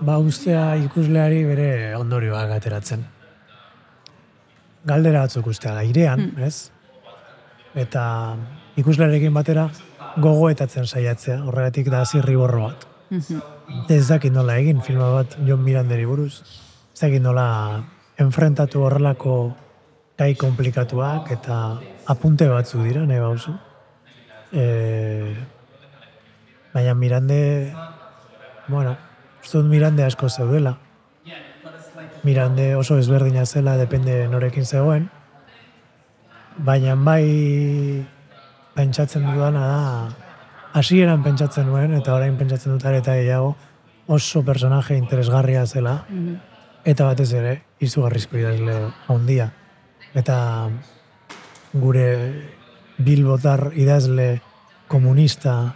ba 0.00 0.18
ustea 0.18 0.76
ikusleari 0.84 1.42
bere 1.44 1.68
ondorioak 1.96 2.52
ateratzen. 2.58 3.04
Galdera 4.86 5.24
batzuk 5.24 5.48
ustea, 5.50 5.74
airean, 5.82 6.28
ez? 6.38 6.70
Eta 7.74 8.04
ikuslearekin 8.78 9.34
batera 9.34 9.68
gogoetatzen 10.22 10.86
saiatzea, 10.86 11.42
horregatik 11.44 11.90
da 11.92 12.04
zirriborro 12.04 12.62
bat. 12.68 12.86
Mhm. 13.10 13.40
Ez 13.90 14.06
dakit 14.08 14.32
nola 14.32 14.56
egin 14.58 14.80
filma 14.80 15.10
bat 15.12 15.36
Jon 15.44 15.62
Miranderi 15.62 16.06
buruz. 16.06 16.42
Ez 16.94 17.00
dakit 17.00 17.22
nola 17.22 17.82
enfrentatu 18.18 18.80
horrelako 18.86 19.54
gai 20.18 20.34
komplikatuak 20.34 21.30
eta 21.30 21.78
apunte 22.06 22.48
batzuk 22.48 22.82
dira, 22.86 23.04
nahi 23.04 23.20
bauzu. 23.20 23.52
E, 24.56 25.36
baina 26.72 26.94
Mirande, 26.96 27.74
bueno, 28.68 28.96
uste 29.42 29.58
dut 29.58 29.68
Mirande 29.68 30.04
asko 30.04 30.30
zeudela. 30.32 30.78
Mirande 32.24 32.74
oso 32.74 32.96
ezberdina 32.98 33.44
zela, 33.46 33.76
depende 33.76 34.26
norekin 34.32 34.64
zegoen. 34.64 35.10
Baina 36.56 36.96
bai 36.96 38.06
pentsatzen 38.74 39.28
dudana 39.28 39.66
da, 39.68 40.08
hasieran 40.80 41.22
pentsatzen 41.22 41.68
nuen, 41.68 41.92
eta 42.00 42.16
orain 42.16 42.36
pentsatzen 42.40 42.72
dut 42.72 42.84
are 42.88 43.02
eta 43.04 43.14
gehiago, 43.20 43.54
oso 44.08 44.42
personaje 44.44 44.96
interesgarria 44.96 45.66
zela, 45.66 46.06
Mhm. 46.08 46.40
eta 46.84 47.04
batez 47.04 47.32
ere, 47.32 47.62
izugarrizko 47.80 48.38
idazle 48.38 48.92
handia. 49.08 49.52
Eta 50.14 50.70
gure 51.74 52.08
bilbotar 52.98 53.72
idazle 53.76 54.40
komunista 54.88 55.74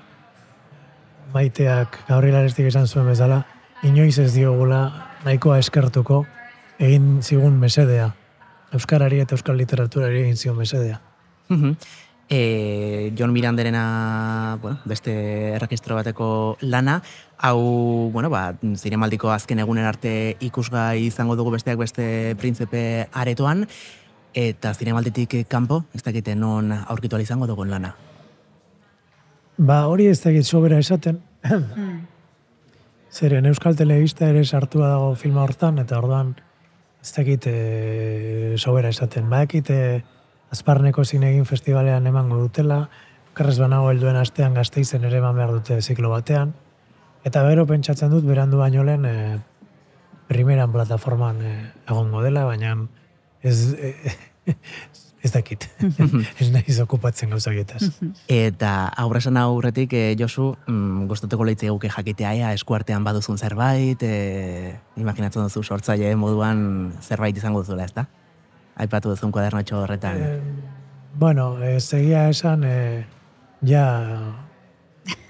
maiteak 1.35 2.05
Gabriel 2.09 2.41
Arestik 2.41 2.67
esan 2.71 2.89
zuen 2.89 3.07
bezala, 3.07 3.45
inoiz 3.87 4.19
ez 4.19 4.33
diogula 4.35 4.81
nahikoa 5.25 5.59
eskertuko 5.63 6.25
egin 6.81 7.21
zigun 7.23 7.59
mesedea. 7.61 8.11
Euskarari 8.75 9.21
eta 9.21 9.37
euskal 9.37 9.59
literaturari 9.59 10.25
egin 10.25 10.37
zigun 10.37 10.59
mesedea. 10.63 11.01
Mhm. 11.49 11.77
E, 12.33 13.13
John 13.19 13.33
Miranderena, 13.33 14.57
bueno, 14.63 14.79
beste 14.85 15.55
erregistro 15.57 15.97
bateko 15.97 16.57
lana, 16.61 17.03
hau, 17.39 18.11
bueno, 18.13 18.31
ba, 18.31 18.55
zinemaldiko 18.77 19.33
azken 19.35 19.59
egunen 19.59 19.85
arte 19.85 20.37
ikusgai 20.39 21.09
izango 21.09 21.35
dugu 21.35 21.51
besteak 21.51 21.79
beste 21.79 22.37
printzepe 22.39 23.09
aretoan, 23.11 23.67
eta 24.33 24.75
zinemalditik 24.75 25.41
kanpo, 25.49 25.83
ez 25.93 26.05
dakite 26.07 26.37
non 26.37 26.71
aurkitu 26.71 27.19
izango 27.19 27.51
dugun 27.51 27.69
lana. 27.69 27.97
Ba, 29.61 29.83
hori 29.93 30.07
ez 30.09 30.21
dakit 30.23 30.47
sobera 30.49 30.79
esaten, 30.81 31.21
Mm. 31.45 32.07
Zeren 33.11 33.47
Euskal 33.47 33.75
Telebista 33.77 34.29
ere 34.29 34.45
sartua 34.45 34.89
dago 34.89 35.15
filma 35.19 35.43
hortan, 35.43 35.79
eta 35.83 35.99
orduan 35.99 36.35
ez 37.03 37.13
dakit 37.17 37.47
e, 37.47 38.55
sobera 38.57 38.89
esaten. 38.89 39.29
Badakit 39.31 39.71
e, 39.71 39.81
Azparneko 40.51 41.05
zinegin 41.05 41.45
festivalean 41.47 42.07
emango 42.07 42.39
dutela, 42.39 42.89
karrez 43.35 43.59
banago 43.59 43.91
helduen 43.91 44.17
astean 44.17 44.55
gazteizen 44.55 45.05
ere 45.05 45.19
eman 45.19 45.37
behar 45.37 45.53
dute 45.57 45.81
ziklo 45.83 46.11
batean, 46.11 46.55
eta 47.25 47.43
gero 47.49 47.67
pentsatzen 47.67 48.11
dut 48.11 48.25
berandu 48.27 48.59
baino 48.59 48.85
lehen 48.85 49.07
e, 49.07 49.39
primeran 50.29 50.73
plataforman 50.73 51.43
e, 51.43 51.55
egongo 51.89 52.23
dela, 52.23 52.45
baina 52.45 52.77
ez, 53.43 53.75
e, 53.75 53.95
ez 55.23 55.33
dakit. 55.33 55.69
ez 56.41 56.49
nahiz 56.53 56.79
okupatzen 56.81 57.31
gauzakietaz. 57.31 57.83
Eta 58.29 58.89
aurresan 59.03 59.37
aurretik, 59.37 59.93
e, 59.93 60.17
Josu, 60.19 60.55
mm, 60.67 61.07
gustatuko 61.11 61.45
leitze 61.45 61.71
guke 61.71 61.91
jakitea 61.93 62.33
ea 62.39 62.53
eskuartean 62.57 63.05
baduzun 63.05 63.39
zerbait, 63.39 64.03
e, 64.03 64.75
imaginatzen 64.97 65.45
duzu 65.45 65.63
sortzaile 65.63 66.15
moduan 66.17 66.93
zerbait 67.03 67.37
izango 67.37 67.61
duzuela, 67.61 67.85
ezta? 67.85 68.07
Aipatu 68.81 69.13
duzun 69.13 69.33
kuadernotxo 69.33 69.83
horretan. 69.83 70.23
Eh, 70.25 70.41
bueno, 71.15 71.63
eh, 71.63 71.81
segia 71.81 72.29
esan, 72.31 72.65
eh, 72.65 73.05
ja, 73.67 73.85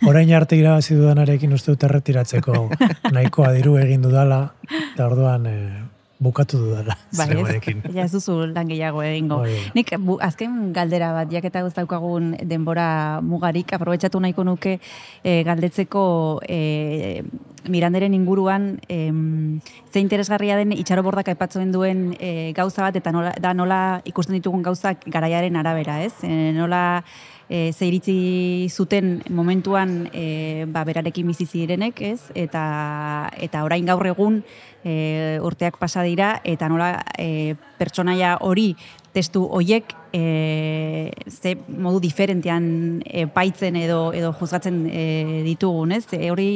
orain 0.07 0.33
arte 0.35 0.57
irabazi 0.57 0.95
dudanarekin 0.95 1.53
uste 1.57 1.73
dut 1.73 1.87
erretiratzeko 1.89 2.69
nahikoa 3.15 3.53
diru 3.57 3.77
egin 3.81 4.03
dudala, 4.07 4.43
eta 4.69 5.09
orduan 5.09 5.47
eh, 5.51 5.83
bukatu 6.21 6.61
dudala 6.61 6.97
Bai, 7.19 7.29
ez? 7.33 7.75
Ja 7.97 8.05
ez 8.05 8.13
duzu 8.13 8.37
lan 8.53 8.69
gehiago 8.69 9.03
egingo. 9.03 9.41
Da. 9.43 9.61
Nik 9.75 9.95
bu, 9.99 10.19
azken 10.23 10.73
galdera 10.77 11.13
bat, 11.17 11.33
jaketa 11.33 11.65
ez 11.67 11.75
daukagun 11.75 12.35
denbora 12.47 13.21
mugarik, 13.25 13.73
aprobetsatu 13.73 14.21
nahiko 14.21 14.45
nuke 14.45 14.79
eh, 15.25 15.41
galdetzeko 15.49 16.05
eh, 16.47 17.23
Miranderen 17.69 18.15
inguruan 18.17 18.81
em, 18.89 19.61
ze 19.93 20.01
interesgarria 20.01 20.57
den 20.57 20.73
itxaro 20.73 21.03
bordak 21.05 21.29
aipatzen 21.29 21.73
duen 21.73 22.15
eh, 22.19 22.53
gauza 22.57 22.87
bat, 22.87 22.97
eta 22.97 23.13
nola, 23.13 23.35
da 23.37 23.53
nola 23.53 23.81
ikusten 24.09 24.39
ditugun 24.39 24.63
gauzak 24.65 25.05
garaiaren 25.05 25.57
arabera, 25.61 25.99
ez? 26.03 26.15
E, 26.25 26.55
nola 26.57 27.03
e, 27.51 27.73
ze 27.73 27.87
iritzi 27.91 28.69
zuten 28.71 29.21
momentuan 29.29 30.09
e, 30.15 30.65
ba, 30.71 30.85
berarekin 30.89 31.27
bizi 31.29 31.45
zirenek, 31.47 32.01
ez? 32.01 32.21
Eta, 32.35 33.29
eta 33.37 33.65
orain 33.67 33.85
gaur 33.85 34.07
egun 34.07 34.41
e, 34.85 35.39
urteak 35.43 35.79
pasa 35.79 36.03
dira, 36.03 36.41
eta 36.45 36.69
nola 36.69 36.93
e, 37.19 37.55
pertsonaia 37.79 38.37
hori 38.41 38.75
testu 39.13 39.43
hoiek 39.51 39.91
e, 40.13 41.11
ze 41.27 41.57
modu 41.69 42.01
diferentean 42.01 43.03
e, 43.05 43.27
paitzen 43.27 43.77
edo 43.77 44.13
edo 44.15 44.33
juzgatzen 44.39 44.85
e, 44.87 45.05
ditugun, 45.47 45.93
ez? 45.93 46.05
E, 46.15 46.31
hori 46.31 46.51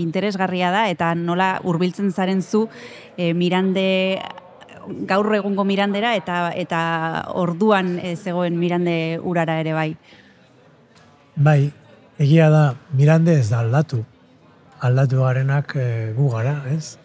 interesgarria 0.00 0.70
da 0.74 0.88
eta 0.92 1.14
nola 1.14 1.58
hurbiltzen 1.64 2.12
zaren 2.12 2.42
zu 2.42 2.66
e, 3.16 3.32
Mirande 3.32 4.20
gaur 5.08 5.32
egungo 5.34 5.64
Mirandera 5.64 6.12
eta 6.14 6.50
eta 6.52 6.80
orduan 7.32 7.96
e, 7.98 8.16
zegoen 8.16 8.58
Mirande 8.60 9.18
urara 9.22 9.58
ere 9.62 9.72
bai. 9.72 9.94
Bai, 11.34 11.72
egia 12.20 12.50
da, 12.52 12.74
Mirande 12.92 13.38
ez 13.40 13.48
da 13.48 13.62
aldatu. 13.64 14.04
Aldatu 14.84 15.24
garenak 15.24 15.72
e, 15.80 15.88
gu 16.14 16.28
gara, 16.30 16.58
ez? 16.70 16.98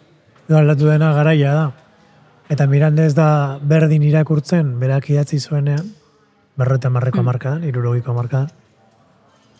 Edo 0.50 0.58
aldatu 0.58 0.88
dena 0.90 1.12
garaia 1.14 1.50
da. 1.54 1.66
Eta 2.50 2.64
Mirande 2.66 3.04
ez 3.06 3.12
da 3.14 3.60
berdin 3.62 4.02
irakurtzen, 4.02 4.72
berak 4.80 5.04
idatzi 5.12 5.38
zuenean, 5.38 5.92
berreta 6.58 6.90
marreko 6.90 7.20
Mm. 7.20 7.24
markadan, 7.24 7.64
irurogiko 7.68 8.12
markadan. 8.12 8.48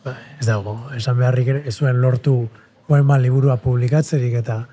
Ba, 0.05 0.17
ez 0.41 0.47
dago, 0.47 0.91
esan 0.97 1.17
beharrik 1.17 1.47
ere, 1.47 1.63
ez 1.65 1.77
zuen 1.77 2.01
lortu 2.03 2.49
poema 2.89 3.19
liburua 3.19 3.57
publikatzerik 3.59 4.35
eta 4.35 4.67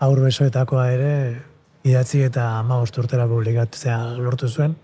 aur 0.00 0.18
besoetakoa 0.20 0.90
ere 0.90 1.36
idatzi 1.84 2.24
eta 2.24 2.58
ama 2.58 2.80
urtera 2.82 3.28
publikatzea 3.28 4.18
lortu 4.18 4.48
zuen, 4.48 4.74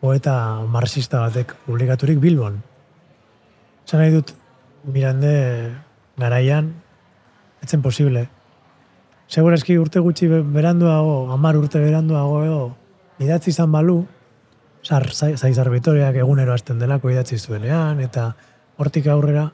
poeta 0.00 0.62
marxista 0.68 1.18
batek 1.18 1.52
publikaturik 1.66 2.20
Bilbon. 2.20 2.62
Esan 3.84 4.00
nahi 4.00 4.12
dut, 4.12 4.34
Mirande 4.84 5.74
garaian, 6.16 6.74
etzen 7.60 7.82
posible. 7.82 8.28
Segurazki 9.28 9.76
urte 9.78 10.00
gutxi 10.00 10.28
be- 10.30 10.42
beranduago, 10.42 11.32
amar 11.32 11.56
urte 11.58 11.80
beranduago 11.82 12.44
edo, 12.44 12.60
idatzi 13.18 13.50
izan 13.50 13.72
balu, 13.72 14.04
zar, 14.86 15.08
zai- 15.12 15.36
zaizar 15.36 15.70
Vitoriak 15.70 16.14
egunero 16.16 16.52
hasten 16.54 16.78
delako 16.78 17.10
idatzi 17.10 17.38
zuenean, 17.38 18.00
eta 18.00 18.36
hortik 18.78 19.06
aurrera, 19.08 19.52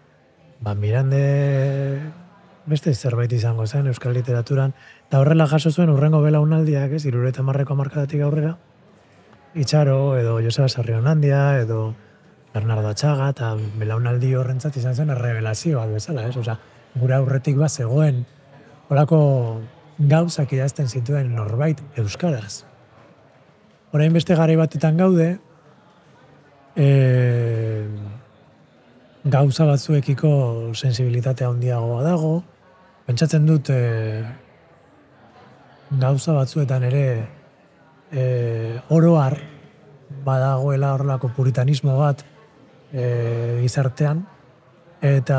ba, 0.60 0.74
Mirande 0.74 2.00
beste 2.66 2.92
zerbait 2.94 3.32
izango 3.32 3.66
zen 3.66 3.86
euskal 3.86 4.12
literaturan, 4.14 4.74
eta 5.08 5.18
horrela 5.20 5.46
jaso 5.48 5.70
zuen 5.70 5.90
urrengo 5.90 6.20
belaunaldiak, 6.22 6.92
ez, 6.92 7.06
irureta 7.06 7.42
marreko 7.42 7.74
markadatik 7.74 8.20
aurrera, 8.22 8.56
Itxaro, 9.54 10.16
edo 10.16 10.38
Joseba 10.40 10.68
Sarrionandia, 10.68 11.60
edo 11.60 11.94
Bernardo 12.54 12.88
Atxaga, 12.88 13.28
eta 13.34 13.54
belaunaldi 13.78 14.34
horrentzat 14.34 14.76
izan 14.76 14.94
zen 14.94 15.10
errebelazio 15.10 15.82
bezala, 15.92 16.26
ez? 16.28 16.36
Osa, 16.36 16.58
gura 16.94 17.18
aurretik 17.18 17.58
bat 17.58 17.70
zegoen, 17.70 18.24
horako 18.92 19.18
gauzak 19.98 20.52
idazten 20.52 20.88
zituen 20.88 21.32
norbait 21.32 21.80
euskaraz. 22.00 22.64
Orain 23.96 24.12
beste 24.12 24.36
garai 24.36 24.56
batetan 24.60 24.98
gaude, 25.00 25.28
e, 26.76 26.88
gauza 29.24 29.68
batzuekiko 29.68 30.32
sensibilitatea 30.74 31.48
handiagoa 31.48 32.02
dago, 32.04 32.34
pentsatzen 33.08 33.48
dut 33.48 33.72
e, 33.72 33.80
gauza 36.04 36.36
batzuetan 36.36 36.84
ere 36.88 37.04
e, 38.12 38.22
oroar 38.92 39.38
badagoela 40.24 40.94
horrelako 40.96 41.32
puritanismo 41.36 41.96
bat 42.00 42.24
e, 42.92 43.60
gizartean, 43.64 44.24
eta 45.02 45.38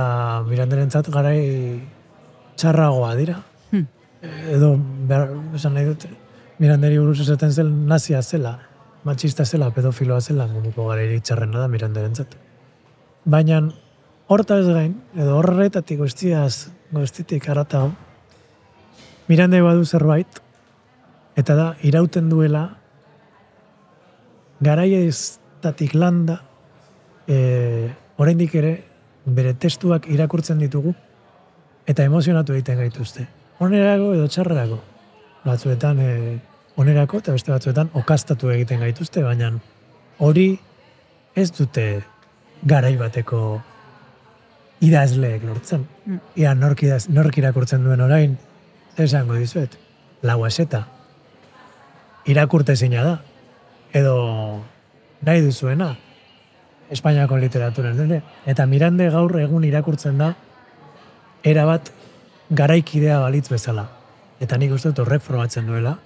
miranderentzat 0.49 1.09
garai 1.13 1.41
txarragoa 2.57 3.15
dira. 3.19 3.39
Hmm. 3.71 3.87
Edo, 4.53 4.75
behar, 5.09 5.33
esan 5.57 5.75
nahi 5.77 5.89
dut, 5.89 6.05
miranderi 6.61 6.99
buruz 7.01 7.19
esaten 7.25 7.51
zel 7.51 7.71
nazia 7.71 8.21
zela, 8.21 8.57
matxista 9.03 9.45
zela, 9.45 9.71
pedofiloa 9.75 10.21
zela, 10.21 10.47
munduko 10.47 10.87
gara 10.89 11.05
txarrena 11.19 11.63
da 11.63 11.67
miranderentzat. 11.71 12.37
Baina, 13.25 13.61
hortaz 14.27 14.63
gain, 14.67 14.95
edo 15.15 15.37
horretatik 15.39 15.99
guztiaz, 15.99 16.69
guztitik 16.91 17.49
aratau, 17.49 17.89
mirande 19.27 19.61
badu 19.63 19.85
zerbait, 19.85 20.39
eta 21.39 21.55
da, 21.57 21.67
irauten 21.83 22.29
duela, 22.31 22.65
garaieztatik 24.63 25.95
landa, 25.95 26.41
e, 27.27 27.89
oraindik 28.17 28.55
ere, 28.59 28.73
bere 29.25 29.53
testuak 29.55 30.07
irakurtzen 30.11 30.59
ditugu, 30.61 30.93
eta 31.87 32.03
emozionatu 32.03 32.53
egiten 32.53 32.79
gaituzte. 32.79 33.27
Onerako 33.63 34.13
edo 34.15 34.27
txarrerako. 34.27 34.79
Batzuetan 35.43 35.99
e, 35.99 36.13
onerako 36.79 37.19
eta 37.19 37.35
beste 37.35 37.51
batzuetan 37.51 37.91
okastatu 37.99 38.51
egiten 38.53 38.81
gaituzte, 38.83 39.23
baina 39.23 39.51
hori 40.23 40.47
ez 41.35 41.49
dute 41.51 41.85
garai 42.63 42.95
bateko 42.97 43.61
idazleek 44.83 45.43
lortzen. 45.47 45.85
Mm. 46.05 46.19
Ia 46.39 46.53
nork, 46.55 46.83
idaz, 46.83 47.07
nork 47.09 47.37
irakurtzen 47.39 47.83
duen 47.83 48.01
orain, 48.03 48.37
esango 48.97 49.35
dizuet, 49.39 49.77
lau 50.21 50.43
eseta. 50.47 50.85
Irakurte 52.25 52.73
da. 52.73 53.21
Edo 53.93 54.63
nahi 55.21 55.41
duzuena, 55.41 55.95
Espainiako 56.89 57.37
literaturan. 57.37 58.21
Eta 58.45 58.65
Mirande 58.65 59.09
gaur 59.09 59.33
egun 59.39 59.63
irakurtzen 59.63 60.17
da, 60.17 60.33
erabat 61.43 61.91
garaikidea 62.49 63.19
balitz 63.19 63.49
bezala. 63.51 63.87
Eta 64.43 64.57
nik 64.57 64.73
uste 64.75 64.91
dut 64.91 65.03
horrek 65.05 65.23
formatzen 65.23 65.67
duela, 65.67 65.97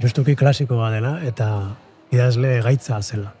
justuki 0.00 0.36
klasikoa 0.36 0.90
dela, 0.94 1.18
eta 1.24 1.48
idazle 2.12 2.60
gaitza 2.62 3.00
zela. 3.02 3.32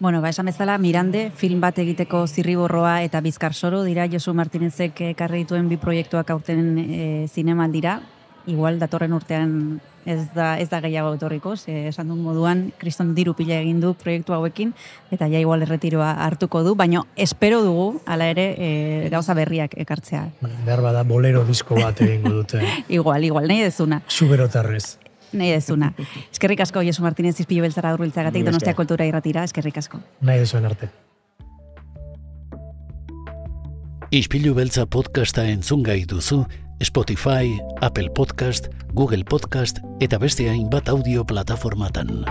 Bueno, 0.00 0.20
ba, 0.20 0.28
esan 0.28 0.50
bezala, 0.50 0.76
Mirande, 0.78 1.28
film 1.38 1.60
bat 1.62 1.78
egiteko 1.78 2.26
zirriborroa 2.26 2.98
eta 3.06 3.20
bizkar 3.24 3.54
soro, 3.54 3.84
dira 3.86 4.08
Josu 4.10 4.34
Martinezek 4.34 5.00
ekarri 5.14 5.44
dituen 5.44 5.68
bi 5.70 5.78
proiektuak 5.80 6.30
aurten 6.34 6.78
e, 6.82 7.04
zinemaldira. 7.30 8.00
Igual, 8.50 8.80
datorren 8.82 9.14
urtean 9.16 9.54
ez 10.06 10.28
da, 10.34 10.54
ez 10.60 10.68
da 10.70 10.80
gehiago 10.84 11.14
etorriko, 11.16 11.54
ze 11.56 11.88
esan 11.88 12.08
duen 12.08 12.22
moduan, 12.24 12.64
kriston 12.78 13.14
diru 13.16 13.34
pila 13.34 13.58
egin 13.62 13.80
du 13.82 13.94
proiektu 13.98 14.34
hauekin, 14.36 14.74
eta 15.14 15.28
ja 15.32 15.40
igual 15.40 15.64
erretiroa 15.64 16.12
hartuko 16.26 16.62
du, 16.66 16.74
baina 16.78 17.04
espero 17.16 17.62
dugu, 17.64 18.00
hala 18.06 18.28
ere, 18.32 18.46
e, 18.58 19.08
gauza 19.12 19.34
berriak 19.34 19.76
ekartzea. 19.84 20.26
Behar 20.66 20.84
bada 20.84 21.04
bolero 21.08 21.44
disko 21.44 21.78
bat 21.80 22.00
egingo 22.04 22.34
dute. 22.40 22.60
igual, 22.88 23.24
igual, 23.24 23.48
nahi 23.48 23.64
dezuna. 23.66 24.02
Suberotarrez. 24.08 24.98
Nahi 25.34 25.56
dezuna. 25.56 25.94
Eskerrik 26.30 26.60
asko, 26.62 26.84
Josu 26.86 27.02
Martinez 27.02 27.34
izpilo 27.40 27.64
beltzara 27.64 27.94
durbiltzagatik, 27.96 28.44
donostia 28.46 28.76
kultura 28.78 29.06
irratira, 29.08 29.42
eskerrik 29.48 29.80
asko. 29.82 29.98
Nahi 30.22 30.44
dezuen 30.44 30.68
arte. 30.68 30.92
Ispilu 34.14 34.52
beltza 34.54 34.84
podcasta 34.86 35.42
entzungai 35.50 36.04
duzu 36.06 36.44
Spotify, 36.84 37.58
Apple 37.80 38.10
Podcast, 38.14 38.66
Google 38.92 39.24
Podcast 39.24 39.78
eta 40.00 40.18
beste 40.18 40.50
hainbat 40.50 40.88
audio 40.88 41.24
plataformatan. 41.24 42.24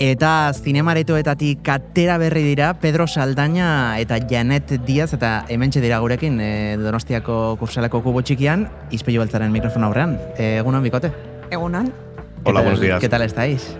Eta 0.00 0.52
zinemaretoetatik 0.56 1.60
katera 1.64 2.16
berri 2.20 2.44
dira 2.44 2.72
Pedro 2.80 3.06
Saldaña 3.06 3.98
eta 4.00 4.16
Janet 4.24 4.72
Diaz 4.86 5.12
eta 5.12 5.44
hementxe 5.48 5.82
dira 5.84 5.98
gurekin 6.00 6.40
e, 6.40 6.78
Donostiako 6.80 7.58
kursaleko 7.60 8.00
kubo 8.04 8.22
txikian 8.24 8.64
izpeilu 8.96 9.20
beltzaren 9.20 9.52
mikrofon 9.52 9.84
aurrean. 9.84 10.16
E, 10.38 10.56
egunon, 10.62 10.82
bikote? 10.84 11.12
Egunon. 11.50 11.92
¿Qué 11.92 12.48
Hola, 12.48 12.62
buenos 12.62 12.80
días. 12.80 13.00
¿Qué 13.00 13.08
tal 13.08 13.22
estáis? 13.22 13.76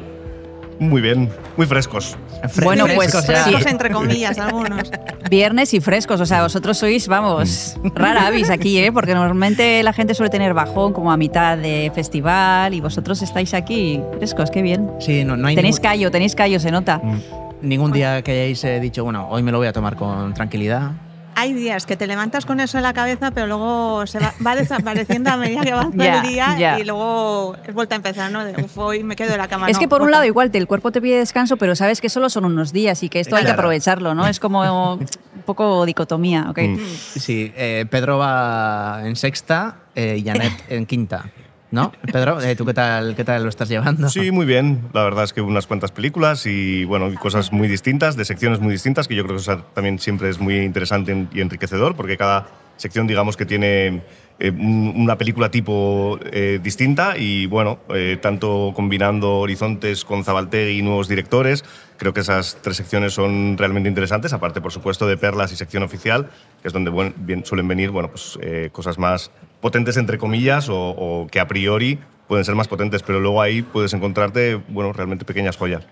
Muy 0.81 1.01
bien, 1.03 1.29
muy 1.57 1.67
frescos. 1.67 2.17
Fre- 2.43 2.65
Bueno, 2.65 2.87
pues, 2.95 3.13
frescos. 3.13 3.27
Frescos 3.27 3.67
entre 3.71 3.91
comillas, 3.91 4.39
algunos. 4.39 4.91
Viernes 5.31 5.75
y 5.75 5.81
frescos, 5.81 6.21
o 6.21 6.27
sea, 6.27 6.43
vosotros 6.43 6.79
sois, 6.79 7.07
vamos, 7.07 7.77
rara 7.95 8.27
avis 8.27 8.49
aquí, 8.51 8.79
¿eh? 8.79 8.91
Porque 8.91 9.15
normalmente 9.15 9.83
la 9.83 9.93
gente 9.93 10.15
suele 10.15 10.31
tener 10.31 10.55
bajón 10.55 10.93
como 10.95 11.13
a 11.13 11.17
mitad 11.19 11.57
de 11.59 11.93
festival 11.95 12.73
y 12.75 12.81
vosotros 12.81 13.21
estáis 13.23 13.53
aquí 13.55 14.01
frescos, 14.17 14.51
qué 14.51 14.63
bien. 14.63 14.91
Sí, 15.01 15.23
no, 15.23 15.37
no 15.37 15.49
hay 15.49 15.55
Tenéis 15.55 15.77
ningún, 15.77 15.91
callo, 15.91 16.11
tenéis 16.11 16.35
callo, 16.35 16.59
se 16.59 16.71
nota. 16.71 17.01
ningún 17.61 17.93
día 17.93 18.23
que 18.23 18.33
hayáis 18.33 18.65
eh, 18.65 18.81
dicho, 18.81 19.05
bueno, 19.05 19.29
hoy 19.31 19.43
me 19.43 19.53
lo 19.53 19.59
voy 19.59 19.67
a 19.67 19.73
tomar 19.75 19.97
con 19.97 20.33
tranquilidad. 20.35 20.93
Hay 21.35 21.53
días 21.55 21.87
que 21.87 21.97
te 21.97 22.07
levantas 22.07 22.45
con 22.45 22.61
eso 22.61 22.77
en 22.77 22.83
la 22.83 22.93
cabeza, 22.93 23.31
pero 23.31 23.47
luego 23.47 24.07
se 24.07 24.19
va, 24.19 24.35
va 24.45 24.55
desapareciendo 24.57 25.31
a 25.31 25.37
medida 25.37 25.63
que 25.63 25.73
avanza 25.73 26.17
el 26.23 26.29
día 26.29 26.79
y 26.79 26.85
luego 26.85 27.57
es 27.67 27.73
vuelta 27.75 27.95
a 27.95 27.97
empezar, 27.97 28.31
¿no? 28.31 28.45
De, 28.45 28.63
uf, 28.63 28.77
hoy 28.79 29.03
me 29.03 29.17
quedo 29.17 29.33
en 29.33 29.39
la 29.39 29.49
cama. 29.49 29.69
Es 29.69 29.75
no, 29.77 29.81
que 29.81 29.89
por 29.89 30.03
un 30.03 30.11
lado 30.11 30.25
igual 30.25 30.51
te- 30.51 30.59
el 30.59 30.67
cuerpo 30.67 30.93
te 30.93 31.01
pide 31.01 31.19
descanso, 31.19 31.57
pero 31.57 31.75
sabes 31.77 32.01
que 32.01 32.09
solo 32.09 32.29
son 32.29 32.45
unos 32.45 32.73
días 32.73 33.03
y 33.03 33.09
que 33.09 33.21
esto 33.21 33.37
hay 33.37 33.45
que 33.45 33.51
aprovecharlo, 33.51 34.15
¿no? 34.15 34.27
Es 34.27 34.39
como 34.41 34.95
un 34.95 35.07
poco 35.47 35.87
dicotomía, 35.87 36.47
¿ok? 36.51 36.59
Mm. 36.59 36.79
Sí, 37.19 37.53
eh, 37.57 37.87
Pedro 37.91 38.19
va 38.19 39.01
en 39.05 39.17
sexta 39.17 39.77
eh, 39.95 40.17
y 40.19 40.25
Janet 40.25 40.53
en 40.69 40.87
quinta. 40.87 41.25
¿No? 41.71 41.93
Pedro, 42.13 42.41
eh, 42.41 42.57
¿tú 42.57 42.67
qué 42.67 42.75
tal, 42.75 43.15
qué 43.15 43.23
tal 43.25 43.45
lo 43.45 43.49
estás 43.49 43.69
llevando? 43.69 44.09
Sí, 44.09 44.31
muy 44.33 44.45
bien. 44.47 44.89
La 44.93 45.05
verdad 45.05 45.23
es 45.25 45.33
que 45.33 45.41
unas 45.41 45.67
cuantas 45.69 45.93
películas 45.93 46.45
y 46.47 46.85
bueno, 46.85 47.13
cosas 47.21 47.53
muy 47.53 47.69
distintas, 47.69 48.17
de 48.17 48.25
secciones 48.25 48.59
muy 48.61 48.73
distintas, 48.73 49.07
que 49.07 49.15
yo 49.15 49.25
creo 49.25 49.37
que 49.39 49.57
también 49.75 49.99
siempre 50.01 50.29
es 50.31 50.41
muy 50.41 50.57
interesante 50.59 51.29
y 51.33 51.41
enriquecedor, 51.41 51.95
porque 51.95 52.17
cada 52.17 52.49
sección, 52.77 53.07
digamos 53.07 53.37
que 53.37 53.47
tiene 53.47 54.03
eh, 54.41 54.51
un- 54.51 54.95
una 54.97 55.17
película 55.19 55.51
tipo 55.51 56.19
eh, 56.33 56.59
distinta 56.63 57.17
y 57.17 57.47
bueno, 57.47 57.79
tanto 58.21 58.73
combinando 58.75 59.37
horizontes 59.39 60.05
con 60.05 60.25
Zabaltegui 60.25 60.79
y 60.79 60.83
nuevos 60.83 61.07
directores, 61.07 61.63
creo 61.99 62.13
que 62.15 62.21
esas 62.21 62.57
tres 62.63 62.79
secciones 62.79 63.13
son 63.13 63.57
realmente 63.59 63.89
interesantes, 63.89 64.33
aparte 64.33 64.61
por 64.63 64.73
supuesto 64.73 65.07
de 65.07 65.17
Perlas 65.19 65.53
y 65.53 65.57
sección 65.57 65.83
oficial, 65.83 66.31
que 66.63 66.69
es 66.69 66.73
donde 66.75 66.91
buen- 66.91 67.15
bien, 67.19 67.45
suelen 67.45 67.69
venir 67.69 67.91
bueno, 67.91 68.11
pues, 68.11 68.39
cosas 68.73 68.99
más 68.99 69.31
potentes 69.61 69.97
entre 69.97 70.19
comillas 70.19 70.69
o, 70.69 71.27
que 71.31 71.41
a 71.41 71.47
priori 71.47 71.99
pueden 72.31 72.45
ser 72.45 72.55
más 72.55 72.69
potentes, 72.69 73.03
pero 73.03 73.19
luego 73.19 73.43
ahí 73.43 73.61
puedes 73.63 73.93
encontrarte 73.93 74.55
bueno, 74.69 74.93
realmente 74.93 75.25
pequeñas 75.25 75.57
joyas. 75.57 75.83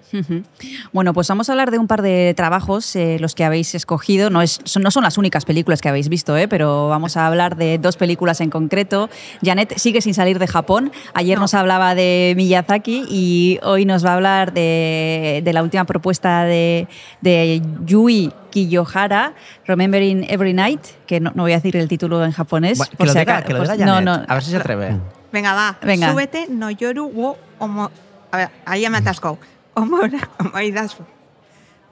Bueno, 0.93 1.13
pues 1.13 1.27
vamos 1.27 1.49
a 1.49 1.53
hablar 1.53 1.73
de 1.73 1.79
un 1.79 1.89
par 1.89 2.01
de 2.01 2.33
trabajos, 2.37 2.95
eh, 2.95 3.17
los 3.19 3.35
que 3.35 3.43
habéis 3.45 3.75
escogido. 3.75 4.31
No, 4.31 4.41
es, 4.41 4.61
son, 4.63 4.85
no 4.85 4.93
son 4.93 5.03
las 5.03 5.19
únicas 5.19 5.45
películas 5.45 5.81
que 5.81 5.89
habéis 5.89 6.09
visto, 6.09 6.37
eh, 6.37 6.47
pero 6.47 6.87
vamos 6.89 7.17
a 7.17 7.27
hablar 7.27 7.57
de 7.57 7.79
dos 7.79 7.97
películas 7.97 8.41
en 8.41 8.51
concreto. 8.51 9.11
Janet 9.45 9.77
sigue 9.79 10.01
sin 10.01 10.15
salir 10.15 10.39
de 10.39 10.47
Japón. 10.47 10.93
Ayer 11.13 11.35
No. 11.39 11.43
nos 11.43 11.55
hablaba 11.55 11.97
de 11.97 12.35
Miyazaki 12.37 13.07
y 13.11 13.59
hoy 13.65 13.85
nos 13.85 14.07
va 14.07 14.11
a 14.13 14.15
hablar 14.15 14.53
de, 14.53 15.41
de 15.45 15.53
la 15.53 15.65
última 15.65 15.87
propuesta 15.87 16.45
de, 16.45 16.87
de 17.21 17.61
Yui 17.85 18.33
Kiyohara, 18.51 19.35
Remembering 19.67 20.25
Every 20.31 20.53
Night, 20.55 20.83
que 21.09 21.19
no, 21.19 21.33
no 21.35 21.43
voy 21.43 21.53
a 21.53 21.57
decir 21.57 21.77
el 21.77 21.89
título 21.89 22.25
en 22.25 22.31
japonés. 22.31 22.79
Bueno, 22.79 22.91
que 22.93 22.97
por 22.97 23.07
lo 23.09 23.13
si 23.13 23.19
diga, 23.19 23.33
acaso- 23.39 23.47
que 23.49 23.53
lo 23.55 23.59
pues- 23.59 23.73
diga 23.73 23.87
no, 23.87 23.93
Janet. 23.95 24.05
no, 24.21 24.25
A 24.29 24.35
ver 24.35 24.43
si 24.45 24.51
se 24.53 24.57
atreve. 24.57 24.97
Venga, 25.33 25.55
va. 25.55 25.79
Venga. 25.83 26.11
Súbete, 26.11 26.47
no 26.49 26.71
yoru 26.71 27.11
wo 27.13 27.37
omo... 27.59 27.91
A 28.31 28.37
ver, 28.37 28.51
ahí 28.67 28.83
ya 28.83 28.91
me 28.91 28.99
atasco. 28.99 29.39
Omora, 29.75 30.29
omoidasu. 30.41 31.03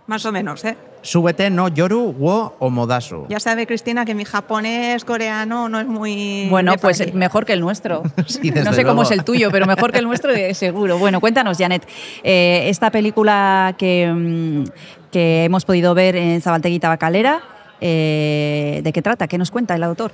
Más 0.06 0.24
o 0.24 0.32
menos, 0.32 0.64
¿eh? 0.64 0.76
Súbete 1.02 1.50
no 1.50 1.68
yoru 1.68 2.14
wo 2.18 2.56
omodasu. 2.58 3.26
Ya 3.28 3.38
sabe 3.40 3.66
Cristina 3.66 4.04
que 4.04 4.14
mi 4.14 4.24
japonés 4.24 5.04
coreano 5.04 5.68
no 5.68 5.80
es 5.80 5.86
muy... 5.86 6.46
Bueno, 6.50 6.74
pues 6.80 7.14
mejor 7.14 7.44
que 7.44 7.52
el 7.52 7.60
nuestro. 7.60 8.02
Sí, 8.26 8.50
desde 8.50 8.64
no 8.64 8.72
sé 8.72 8.84
cómo 8.84 9.02
es 9.02 9.10
el 9.10 9.24
tuyo, 9.24 9.50
pero 9.50 9.66
mejor 9.66 9.92
que 9.92 9.98
el 9.98 10.04
nuestro 10.06 10.32
seguro. 10.54 10.98
Bueno, 10.98 11.20
cuéntanos, 11.20 11.58
Janet. 11.58 11.86
eh, 12.22 12.64
esta 12.68 12.90
película 12.90 13.74
que, 13.78 14.12
mm, 14.12 14.64
que 15.12 15.44
hemos 15.44 15.64
podido 15.64 15.94
ver 15.94 16.16
en 16.16 16.40
Zabaltegui 16.40 16.78
Tabacalera, 16.78 17.40
eh, 17.80 18.80
¿de 18.82 18.92
qué 18.92 19.02
trata? 19.02 19.28
¿Qué 19.28 19.38
nos 19.38 19.50
cuenta 19.50 19.74
el 19.74 19.82
autor? 19.82 20.12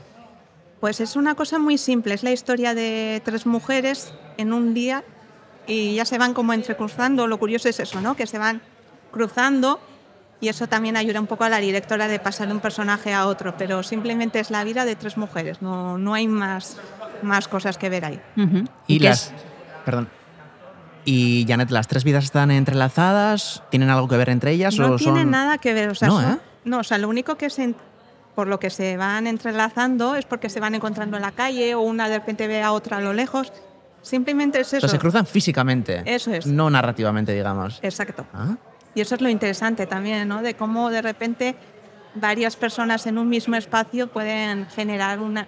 Pues 0.82 0.98
es 0.98 1.14
una 1.14 1.36
cosa 1.36 1.60
muy 1.60 1.78
simple, 1.78 2.12
es 2.12 2.24
la 2.24 2.32
historia 2.32 2.74
de 2.74 3.22
tres 3.24 3.46
mujeres 3.46 4.12
en 4.36 4.52
un 4.52 4.74
día 4.74 5.04
y 5.64 5.94
ya 5.94 6.04
se 6.04 6.18
van 6.18 6.34
como 6.34 6.54
entrecruzando. 6.54 7.28
Lo 7.28 7.38
curioso 7.38 7.68
es 7.68 7.78
eso, 7.78 8.00
¿no? 8.00 8.16
Que 8.16 8.26
se 8.26 8.36
van 8.36 8.60
cruzando 9.12 9.78
y 10.40 10.48
eso 10.48 10.66
también 10.66 10.96
ayuda 10.96 11.20
un 11.20 11.28
poco 11.28 11.44
a 11.44 11.48
la 11.48 11.58
directora 11.58 12.08
de 12.08 12.18
pasar 12.18 12.48
de 12.48 12.54
un 12.54 12.58
personaje 12.58 13.14
a 13.14 13.26
otro, 13.28 13.56
pero 13.56 13.84
simplemente 13.84 14.40
es 14.40 14.50
la 14.50 14.64
vida 14.64 14.84
de 14.84 14.96
tres 14.96 15.16
mujeres, 15.16 15.62
no, 15.62 15.98
no 15.98 16.14
hay 16.14 16.26
más, 16.26 16.78
más 17.22 17.46
cosas 17.46 17.78
que 17.78 17.88
ver 17.88 18.04
ahí. 18.04 18.20
Y 18.88 18.98
las... 18.98 19.28
es- 19.28 19.32
Perdón. 19.84 20.08
Y 21.04 21.44
Janet, 21.46 21.70
¿las 21.70 21.86
tres 21.86 22.02
vidas 22.02 22.24
están 22.24 22.50
entrelazadas? 22.50 23.62
¿Tienen 23.70 23.88
algo 23.88 24.08
que 24.08 24.16
ver 24.16 24.30
entre 24.30 24.50
ellas? 24.50 24.76
No 24.76 24.94
o 24.94 24.96
tiene 24.96 25.20
son... 25.22 25.30
nada 25.30 25.58
que 25.58 25.74
ver, 25.74 25.90
o 25.90 25.94
sea, 25.94 26.08
No, 26.08 26.20
son- 26.20 26.32
¿eh? 26.32 26.38
no, 26.64 26.78
o 26.80 26.82
sea, 26.84 26.98
lo 26.98 27.08
único 27.08 27.36
que 27.36 27.50
se, 27.50 27.62
en- 27.62 27.76
por 28.34 28.46
lo 28.48 28.58
que 28.58 28.70
se 28.70 28.96
van 28.96 29.26
entrelazando 29.26 30.14
es 30.16 30.24
porque 30.24 30.48
se 30.48 30.60
van 30.60 30.74
encontrando 30.74 31.16
en 31.16 31.22
la 31.22 31.32
calle 31.32 31.74
o 31.74 31.80
una 31.82 32.08
de 32.08 32.18
repente 32.18 32.46
ve 32.46 32.62
a 32.62 32.72
otra 32.72 32.98
a 32.98 33.00
lo 33.00 33.12
lejos. 33.12 33.52
Simplemente 34.00 34.60
es 34.60 34.72
O 34.72 34.76
eso. 34.78 34.88
sea, 34.88 34.96
se 34.96 34.98
cruzan 34.98 35.26
físicamente. 35.26 36.02
Eso 36.06 36.32
es. 36.32 36.46
No 36.46 36.68
narrativamente, 36.70 37.32
digamos. 37.34 37.78
Exacto. 37.82 38.26
Ah, 38.34 38.56
Y 38.94 39.00
eso 39.00 39.14
es 39.14 39.20
lo 39.20 39.28
interesante 39.28 39.86
también, 39.86 40.26
¿no? 40.28 40.42
De 40.42 40.54
cómo 40.54 40.90
de 40.90 41.02
repente 41.02 41.54
varias 42.14 42.56
personas 42.56 43.06
en 43.06 43.16
un 43.18 43.28
mismo 43.28 43.54
espacio 43.56 44.08
pueden 44.08 44.66
generar 44.66 45.20
una, 45.20 45.46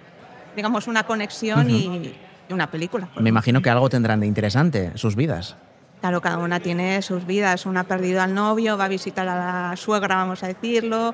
digamos, 0.55 0.87
una 0.87 1.03
conexión 1.05 1.69
y, 1.69 2.13
y 2.47 2.53
una 2.53 2.71
película. 2.71 3.09
Me 3.19 3.29
imagino 3.29 3.61
que 3.61 3.69
algo 3.69 3.89
tendrán 3.89 4.19
de 4.21 4.27
interesante 4.27 4.91
sus 4.95 5.15
vidas. 5.15 5.55
Claro, 6.01 6.21
cada 6.21 6.37
una 6.37 6.59
tiene 6.59 7.01
sus 7.01 7.25
vidas. 7.25 7.65
Una 7.65 7.81
ha 7.81 7.83
perdido 7.85 8.21
al 8.21 8.33
novio, 8.33 8.77
va 8.77 8.85
a 8.85 8.89
visitar 8.89 9.27
a 9.27 9.69
la 9.71 9.75
suegra, 9.75 10.15
vamos 10.17 10.43
a 10.43 10.47
decirlo, 10.47 11.13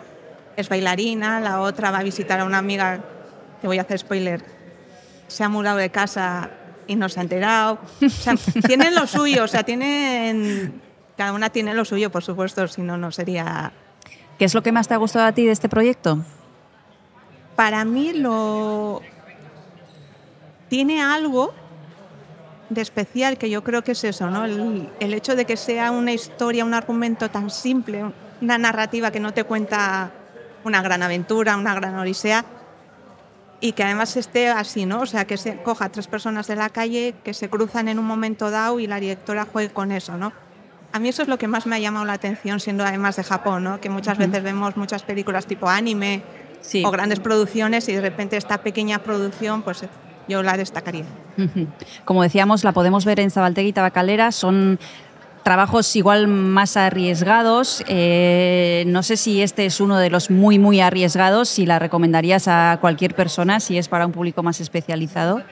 es 0.61 0.69
bailarina, 0.69 1.39
la 1.39 1.59
otra 1.59 1.91
va 1.91 1.99
a 1.99 2.03
visitar 2.03 2.39
a 2.39 2.45
una 2.45 2.57
amiga, 2.57 2.99
te 3.61 3.67
voy 3.67 3.77
a 3.77 3.81
hacer 3.81 3.99
spoiler, 3.99 4.43
se 5.27 5.43
ha 5.43 5.49
mudado 5.49 5.77
de 5.77 5.89
casa 5.89 6.49
y 6.87 6.95
no 6.95 7.09
se 7.09 7.19
ha 7.19 7.23
enterado. 7.23 7.79
O 8.05 8.09
sea, 8.09 8.35
tienen 8.67 8.95
lo 8.95 9.07
suyo, 9.07 9.43
o 9.43 9.47
sea, 9.47 9.63
tienen... 9.63 10.81
Cada 11.17 11.33
una 11.33 11.49
tiene 11.49 11.73
lo 11.73 11.85
suyo, 11.85 12.09
por 12.09 12.23
supuesto, 12.23 12.67
si 12.67 12.81
no, 12.81 12.97
no 12.97 13.11
sería... 13.11 13.71
¿Qué 14.37 14.45
es 14.45 14.53
lo 14.53 14.63
que 14.63 14.71
más 14.71 14.87
te 14.87 14.93
ha 14.93 14.97
gustado 14.97 15.25
a 15.25 15.31
ti 15.31 15.45
de 15.45 15.51
este 15.51 15.69
proyecto? 15.69 16.19
Para 17.55 17.85
mí 17.85 18.13
lo... 18.13 19.01
Tiene 20.67 21.01
algo 21.01 21.53
de 22.69 22.81
especial 22.81 23.37
que 23.37 23.49
yo 23.49 23.63
creo 23.63 23.83
que 23.83 23.91
es 23.91 24.03
eso, 24.03 24.29
¿no? 24.29 24.45
El, 24.45 24.89
el 24.99 25.13
hecho 25.13 25.35
de 25.35 25.45
que 25.45 25.57
sea 25.57 25.91
una 25.91 26.13
historia, 26.13 26.63
un 26.63 26.73
argumento 26.73 27.29
tan 27.29 27.49
simple, 27.49 28.05
una 28.41 28.57
narrativa 28.57 29.11
que 29.11 29.19
no 29.19 29.33
te 29.33 29.43
cuenta 29.43 30.11
una 30.63 30.81
gran 30.81 31.03
aventura, 31.03 31.55
una 31.57 31.73
gran 31.75 31.97
odisea, 31.97 32.45
y 33.59 33.73
que 33.73 33.83
además 33.83 34.17
esté 34.17 34.49
así, 34.49 34.85
¿no? 34.85 35.01
O 35.01 35.05
sea, 35.05 35.25
que 35.25 35.37
se 35.37 35.61
coja 35.61 35.85
a 35.85 35.89
tres 35.89 36.07
personas 36.07 36.47
de 36.47 36.55
la 36.55 36.69
calle 36.69 37.13
que 37.23 37.33
se 37.33 37.49
cruzan 37.49 37.87
en 37.89 37.99
un 37.99 38.05
momento 38.05 38.49
dado 38.49 38.79
y 38.79 38.87
la 38.87 38.99
directora 38.99 39.45
juegue 39.51 39.71
con 39.71 39.91
eso, 39.91 40.17
¿no? 40.17 40.33
A 40.93 40.99
mí 40.99 41.09
eso 41.09 41.21
es 41.21 41.27
lo 41.27 41.37
que 41.37 41.47
más 41.47 41.67
me 41.67 41.75
ha 41.75 41.79
llamado 41.79 42.05
la 42.05 42.13
atención, 42.13 42.59
siendo 42.59 42.83
además 42.83 43.15
de 43.15 43.23
Japón, 43.23 43.63
¿no? 43.63 43.79
Que 43.79 43.89
muchas 43.89 44.17
veces 44.17 44.43
vemos 44.43 44.75
muchas 44.77 45.03
películas 45.03 45.45
tipo 45.45 45.69
anime 45.69 46.23
Sí. 46.61 46.83
o 46.85 46.91
grandes 46.91 47.19
producciones 47.19 47.87
y 47.89 47.93
de 47.93 48.01
repente 48.01 48.37
esta 48.37 48.59
pequeña 48.59 48.99
producción, 48.99 49.61
pues 49.63 49.83
yo 50.27 50.43
la 50.43 50.57
destacaría. 50.57 51.05
Ujú. 51.37 51.67
Como 52.05 52.21
decíamos, 52.23 52.63
la 52.63 52.71
podemos 52.71 53.05
ver 53.05 53.19
en 53.19 53.31
Zabaltegui 53.31 53.69
y 53.69 53.73
Tabacalera. 53.73 54.31
Son 54.31 54.79
trabajos 55.43 55.95
igual 55.95 56.27
más 56.27 56.77
arriesgados. 56.77 57.83
Eh, 57.87 58.83
no 58.87 59.03
sé 59.03 59.17
si 59.17 59.41
este 59.41 59.65
es 59.65 59.79
uno 59.79 59.97
de 59.97 60.09
los 60.09 60.29
muy, 60.29 60.59
muy 60.59 60.81
arriesgados, 60.81 61.49
si 61.49 61.65
la 61.65 61.79
recomendarías 61.79 62.47
a 62.47 62.77
cualquier 62.81 63.15
persona, 63.15 63.59
si 63.59 63.77
es 63.77 63.87
para 63.87 64.05
un 64.05 64.11
público 64.11 64.43
más 64.43 64.59
especializado. 64.59 65.43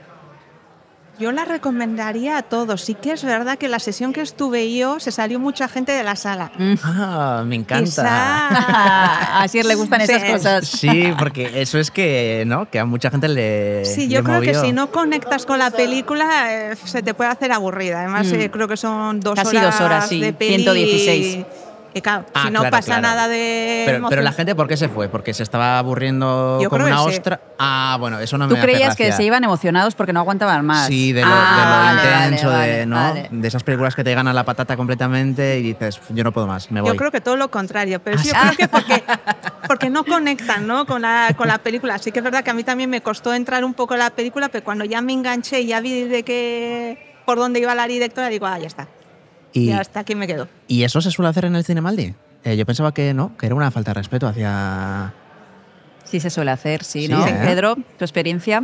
Yo 1.19 1.33
la 1.33 1.43
recomendaría 1.43 2.37
a 2.37 2.43
todos. 2.43 2.81
Sí 2.81 2.95
que 2.95 3.11
es 3.11 3.25
verdad 3.25 3.57
que 3.57 3.67
la 3.67 3.79
sesión 3.79 4.13
que 4.13 4.21
estuve 4.21 4.73
yo 4.73 5.01
se 5.01 5.11
salió 5.11 5.37
mucha 5.37 5.67
gente 5.67 5.91
de 5.91 6.03
la 6.03 6.15
sala. 6.15 6.49
Ah, 6.83 7.43
me 7.45 7.55
encanta. 7.57 7.83
Quizá- 7.83 8.47
a 9.39 9.43
Asier 9.43 9.65
le 9.65 9.75
gustan 9.75 9.99
esas 10.01 10.21
Sí. 10.21 10.31
cosas. 10.31 10.67
Sí, 10.67 11.13
porque 11.19 11.61
eso 11.61 11.77
es 11.77 11.91
que, 11.91 12.43
¿no? 12.47 12.69
Que 12.69 12.79
a 12.79 12.85
mucha 12.85 13.11
gente 13.11 13.27
le. 13.27 13.83
Sí, 13.83 14.07
le 14.07 14.15
yo 14.15 14.23
creo 14.23 14.39
que 14.39 14.53
si 14.55 14.71
no 14.71 14.91
conectas 14.91 15.45
con 15.45 15.59
la 15.59 15.71
película 15.71 16.53
eh, 16.71 16.75
se 16.85 17.03
te 17.03 17.13
puede 17.13 17.29
hacer 17.31 17.51
aburrida. 17.51 17.99
Además, 17.99 18.27
Mm. 18.27 18.35
eh, 18.35 18.51
creo 18.51 18.67
que 18.69 18.77
son 18.77 19.19
dos 19.19 19.35
Casi 19.35 19.57
horas 19.57 19.77
dos 19.77 19.85
horas, 19.85 20.07
sí, 20.07 20.21
de 20.21 20.31
peli 20.33 20.63
116. 20.63 21.45
Y 21.93 22.01
claro, 22.01 22.25
Ah, 22.35 22.43
si 22.45 22.51
no 22.51 22.59
claro, 22.59 22.71
pasa 22.71 22.85
claro. 22.85 23.01
nada 23.01 23.27
de... 23.27 23.83
Pero, 23.87 24.09
pero 24.09 24.21
la 24.21 24.31
gente, 24.31 24.53
¿por 24.53 24.67
qué 24.67 24.77
se 24.77 24.89
fue? 24.89 25.09
¿Porque 25.09 25.33
se 25.33 25.41
estaba 25.43 25.79
aburriendo 25.79 26.59
Yo 26.61 26.69
como 26.69 26.85
una 26.85 26.95
que 26.97 27.01
sí. 27.11 27.17
ostra? 27.17 27.41
Ah, 27.57 27.97
bueno, 27.99 28.19
eso 28.19 28.37
no 28.37 28.47
¿Tú 28.47 28.53
me 28.53 28.59
hace 28.59 28.67
creías 28.71 28.95
que 28.95 29.11
se 29.11 29.23
iban 29.23 29.43
emocionados 29.43 29.95
porque 29.95 30.13
no 30.13 30.19
aguantaban 30.19 30.63
más? 30.65 30.87
Sí, 30.87 31.13
de 31.13 31.21
lo, 31.25 31.31
Ah, 31.31 31.55
de 31.57 31.63
lo 31.63 31.69
vale, 31.69 32.09
vale, 32.09 32.23
intenso, 32.25 32.49
de, 32.51 32.55
vale, 32.57 32.85
¿no? 32.85 32.95
vale. 32.95 33.27
de 33.31 33.47
esas 33.47 33.63
películas 33.63 33.95
que 33.95 34.03
te 34.03 34.13
ganan 34.13 34.35
la 34.35 34.43
patata 34.45 34.77
completamente 34.77 35.57
y 35.59 35.63
dices, 35.63 35.99
yo 36.09 36.23
no 36.23 36.31
puedo 36.31 36.45
más, 36.45 36.69
me 36.71 36.81
voy. 36.81 36.91
Yo 36.91 36.95
creo 36.95 37.11
que 37.11 37.21
todo 37.21 37.35
lo 37.37 37.49
contrario, 37.49 37.99
pero 38.03 38.17
Ah, 38.19 38.21
sí, 38.23 38.29
yo 38.29 38.35
creo 38.39 38.55
que 38.57 38.67
porque, 38.67 39.03
porque 39.67 39.89
no 39.89 40.03
conectan 40.03 40.67
¿no? 40.67 40.85
Con, 40.85 41.01
la, 41.01 41.33
con 41.35 41.47
la 41.47 41.57
película. 41.57 41.97
Sí 41.97 42.11
que 42.11 42.19
es 42.19 42.23
verdad 42.23 42.43
que 42.43 42.51
a 42.51 42.53
mí 42.53 42.63
también 42.63 42.89
me 42.89 43.01
costó 43.01 43.33
entrar 43.33 43.63
un 43.65 43.73
poco 43.73 43.95
en 43.95 43.99
la 44.01 44.11
película, 44.11 44.49
pero 44.49 44.63
cuando 44.63 44.85
ya 44.85 45.01
me 45.01 45.13
enganché 45.13 45.61
y 45.61 45.67
ya 45.67 45.81
vi 45.81 46.03
de 46.03 46.23
qué, 46.23 47.15
por 47.25 47.37
dónde 47.39 47.59
iba 47.59 47.73
la 47.73 47.87
directora, 47.87 48.27
digo, 48.29 48.45
ah, 48.45 48.59
ya 48.59 48.67
está. 48.67 48.87
Y, 49.53 49.67
Ya 49.67 49.79
hasta 49.79 50.01
aquí 50.01 50.15
me 50.15 50.27
quedo. 50.27 50.47
¿Y 50.67 50.83
eso 50.83 51.01
se 51.01 51.11
suele 51.11 51.29
hacer 51.29 51.45
en 51.45 51.55
el 51.55 51.63
cine 51.63 51.81
Maldi? 51.81 52.13
Eh, 52.43 52.55
yo 52.57 52.65
pensaba 52.65 52.93
que 52.93 53.13
no, 53.13 53.35
que 53.37 53.45
era 53.47 53.55
una 53.55 53.71
falta 53.71 53.91
de 53.91 53.95
respeto 53.95 54.27
hacia... 54.27 55.13
Sí 56.05 56.19
se 56.19 56.29
suele 56.29 56.51
hacer, 56.51 56.83
sí, 56.83 57.05
Sí, 57.05 57.11
¿no? 57.11 57.25
¿eh? 57.27 57.39
Pedro, 57.45 57.75
tu 57.75 58.03
experiencia. 58.05 58.63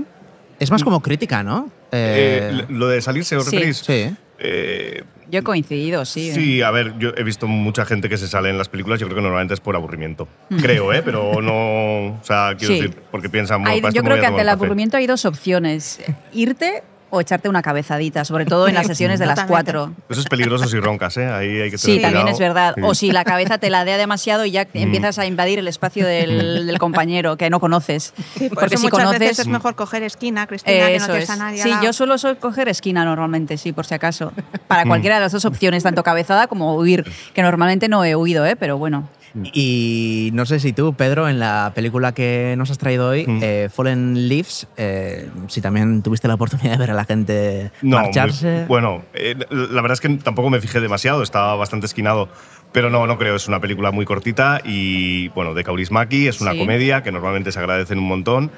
Es 0.60 0.72
más 0.72 0.84
como 0.84 1.02
crítica, 1.02 1.44
¿no? 1.44 1.70
Eh, 1.92 2.50
Eh, 2.52 2.66
lo 2.70 2.88
de 2.88 3.02
salirse, 3.02 3.36
¿os 3.36 3.46
sí. 3.46 3.56
referís? 3.58 3.78
sí. 3.78 4.16
Eh, 4.40 5.04
Yo 5.32 5.40
he 5.40 5.44
coincidido, 5.44 6.06
sí. 6.06 6.32
Sí, 6.34 6.62
a 6.62 6.70
ver, 6.72 6.98
yo 7.00 7.12
he 7.18 7.24
visto 7.24 7.48
mucha 7.48 7.86
gente 7.86 8.10
que 8.10 8.18
se 8.18 8.28
sale 8.28 8.50
en 8.50 8.58
las 8.58 8.68
películas, 8.70 9.00
yo 9.00 9.08
creo 9.08 9.16
que 9.18 9.22
normalmente 9.22 9.54
es 9.54 9.60
por 9.60 9.76
aburrimiento. 9.76 10.28
Creo, 10.62 10.92
¿eh? 10.94 11.02
Pero 11.04 11.42
no, 11.42 12.16
o 12.16 12.20
sea, 12.24 12.56
quiero 12.58 12.74
Sí. 12.76 12.82
decir, 12.82 13.02
porque 13.12 13.30
piensan, 13.30 13.62
bueno, 13.64 13.74
Hay- 13.88 13.94
yo 13.94 14.04
creo 14.04 14.20
que 14.20 14.26
ante 14.26 14.42
el 14.42 14.50
aburrimiento 14.50 14.98
hay 14.98 15.08
dos 15.08 15.26
opciones. 15.26 16.02
Irte 16.34 16.84
o 17.16 17.22
echarte 17.22 17.50
una 17.50 17.62
cabezadita, 17.62 18.26
sobre 18.26 18.46
todo 18.46 18.68
en 18.68 18.76
las 18.76 18.88
sesiones 18.88 19.20
de 19.20 19.26
las 19.26 19.36
Totalmente. 19.36 19.72
cuatro. 19.74 19.94
Eso 20.10 20.22
es 20.22 20.28
peligroso 20.28 20.68
si 20.68 20.80
roncas, 20.80 21.18
¿eh? 21.18 21.26
Ahí 21.28 21.62
hay 21.62 21.72
que 21.72 21.78
tener 21.78 21.96
Sí, 21.98 22.02
también 22.02 22.28
es 22.28 22.40
verdad. 22.40 22.74
Sí. 22.76 22.82
O 22.84 22.94
si 22.96 23.12
la 23.12 23.24
cabeza 23.24 23.58
te 23.58 23.70
ladea 23.70 23.98
demasiado 23.98 24.46
y 24.46 24.52
ya 24.52 24.68
empiezas 24.74 25.18
a 25.20 25.26
invadir 25.26 25.60
el 25.60 25.68
espacio 25.68 26.06
del, 26.06 26.68
del 26.68 26.78
compañero 26.80 27.38
que 27.38 27.50
no 27.50 27.60
conoces. 27.60 28.14
Sí, 28.38 28.50
por 28.50 28.60
Porque 28.60 28.76
eso 28.76 28.82
si 28.82 28.84
muchas 28.88 29.00
conoces... 29.00 29.20
veces 29.20 29.40
es 29.40 29.48
mejor 29.48 29.76
coger 29.76 30.04
esquina, 30.04 30.46
Cristina, 30.48 30.88
que 30.88 30.92
no 30.92 30.96
Eso 30.98 31.06
tienes 31.08 31.24
es. 31.24 31.30
a 31.30 31.36
nadie 31.36 31.64
Sí, 31.64 31.72
yo 31.82 31.94
suelo 31.94 32.18
so- 32.18 32.38
coger 32.40 32.68
esquina 32.70 33.06
normalmente, 33.06 33.58
sí, 33.58 33.72
por 33.74 33.86
si 33.86 33.94
acaso. 33.96 34.32
Para 34.68 34.86
Mm. 34.86 34.88
cualquiera 34.90 35.16
de 35.16 35.22
las 35.22 35.32
dos 35.32 35.46
opciones, 35.46 35.84
tanto 35.84 36.04
cabezada 36.04 36.48
como 36.48 36.76
huir, 36.76 37.06
que 37.34 37.42
normalmente 37.42 37.88
no 37.88 38.04
he 38.04 38.16
huido, 38.16 38.46
¿eh? 38.46 38.56
pero 38.56 38.78
bueno. 38.78 39.08
Y 39.54 40.30
no 40.34 40.46
sé 40.46 40.60
si 40.60 40.72
tú, 40.74 40.94
Pedro, 40.94 41.28
en 41.28 41.40
la 41.40 41.72
película 41.76 42.14
que 42.14 42.56
nos 42.58 42.72
has 42.72 42.78
traído 42.78 43.10
hoy, 43.10 43.26
Mm. 43.28 43.40
eh, 43.42 43.70
Fallen 43.74 44.28
Leaves, 44.30 44.68
eh, 44.78 45.30
si 45.48 45.62
también 45.62 46.02
tuviste 46.02 46.28
la 46.28 46.36
oportunidad 46.36 46.72
de 46.72 46.78
ver 46.78 46.92
a 46.92 46.94
la 46.94 47.06
gente 47.06 47.72
No, 47.82 47.98
marcharse. 47.98 48.60
muy- 48.60 48.66
bueno, 48.68 49.04
eh, 49.14 49.36
la 49.50 49.82
verdad 49.82 49.94
es 49.94 50.02
que 50.02 50.10
tampoco 50.10 50.50
me 50.50 50.62
fijé 50.62 50.80
demasiado, 50.80 51.22
estaba 51.24 51.56
bastante 51.56 51.86
esquinado. 51.86 52.30
Pero 52.72 52.90
no, 52.90 53.08
no 53.08 53.18
creo, 53.18 53.36
es 53.36 53.48
una 53.48 53.62
película 53.62 53.92
muy 53.92 54.04
cortita 54.06 54.60
y, 54.66 55.30
bueno, 55.30 55.54
de 55.54 55.64
Kaurismäki, 55.64 56.28
es 56.28 56.42
una 56.42 56.52
Sí. 56.52 56.58
comedia 56.60 57.04
que 57.04 57.12
normalmente 57.12 57.52
se 57.54 57.60
agradecen 57.60 58.00
un 58.00 58.08
montón. 58.08 58.52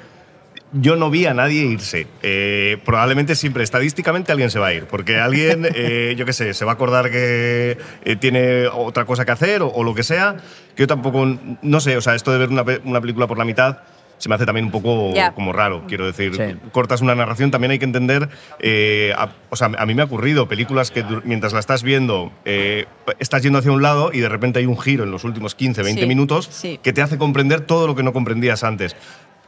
Yo 0.72 0.96
no 0.96 1.08
vi 1.10 1.24
a 1.24 1.32
nadie 1.32 1.62
irse. 1.64 2.06
Eh, 2.22 2.76
probablemente 2.84 3.34
siempre, 3.34 3.64
estadísticamente, 3.64 4.32
alguien 4.32 4.50
se 4.50 4.58
va 4.58 4.66
a 4.68 4.74
ir. 4.74 4.84
Porque 4.84 5.16
alguien, 5.18 5.66
eh, 5.74 6.14
yo 6.18 6.26
qué 6.26 6.32
sé, 6.34 6.52
se 6.52 6.64
va 6.64 6.72
a 6.72 6.74
acordar 6.74 7.10
que 7.10 7.78
eh, 8.04 8.16
tiene 8.16 8.66
otra 8.66 9.04
cosa 9.06 9.24
que 9.24 9.32
hacer 9.32 9.62
o, 9.62 9.68
o 9.68 9.82
lo 9.82 9.94
que 9.94 10.02
sea. 10.02 10.36
Que 10.76 10.82
yo 10.82 10.86
tampoco, 10.86 11.38
no 11.62 11.80
sé, 11.80 11.96
o 11.96 12.00
sea, 12.02 12.14
esto 12.14 12.32
de 12.32 12.38
ver 12.38 12.50
una, 12.50 12.64
pe- 12.64 12.80
una 12.84 13.00
película 13.00 13.26
por 13.26 13.38
la 13.38 13.44
mitad 13.44 13.78
se 14.18 14.28
me 14.28 14.34
hace 14.34 14.44
también 14.46 14.66
un 14.66 14.72
poco 14.72 15.12
como 15.36 15.52
raro. 15.52 15.84
Quiero 15.86 16.04
decir, 16.04 16.34
Sí. 16.34 16.56
cortas 16.72 17.02
una 17.02 17.14
narración, 17.14 17.52
también 17.52 17.70
hay 17.70 17.78
que 17.78 17.84
entender, 17.84 18.28
eh, 18.58 19.12
a- 19.16 19.28
o 19.48 19.54
sea, 19.54 19.70
a 19.78 19.86
mí 19.86 19.94
me 19.94 20.02
ha 20.02 20.06
ocurrido 20.06 20.48
películas 20.48 20.90
que 20.90 21.04
mientras 21.22 21.52
la 21.52 21.60
estás 21.60 21.84
viendo, 21.84 22.32
eh, 22.44 22.86
estás 23.20 23.44
yendo 23.44 23.60
hacia 23.60 23.70
un 23.70 23.80
lado 23.80 24.10
y 24.12 24.18
de 24.18 24.28
repente 24.28 24.58
hay 24.58 24.66
un 24.66 24.76
giro 24.76 25.04
en 25.04 25.12
los 25.12 25.22
últimos 25.22 25.54
15, 25.54 25.84
20 25.84 26.02
Sí, 26.02 26.08
minutos 26.08 26.48
sí. 26.50 26.80
que 26.82 26.92
te 26.92 27.00
hace 27.00 27.16
comprender 27.16 27.60
todo 27.60 27.86
lo 27.86 27.94
que 27.94 28.02
no 28.02 28.12
comprendías 28.12 28.64
antes. 28.64 28.96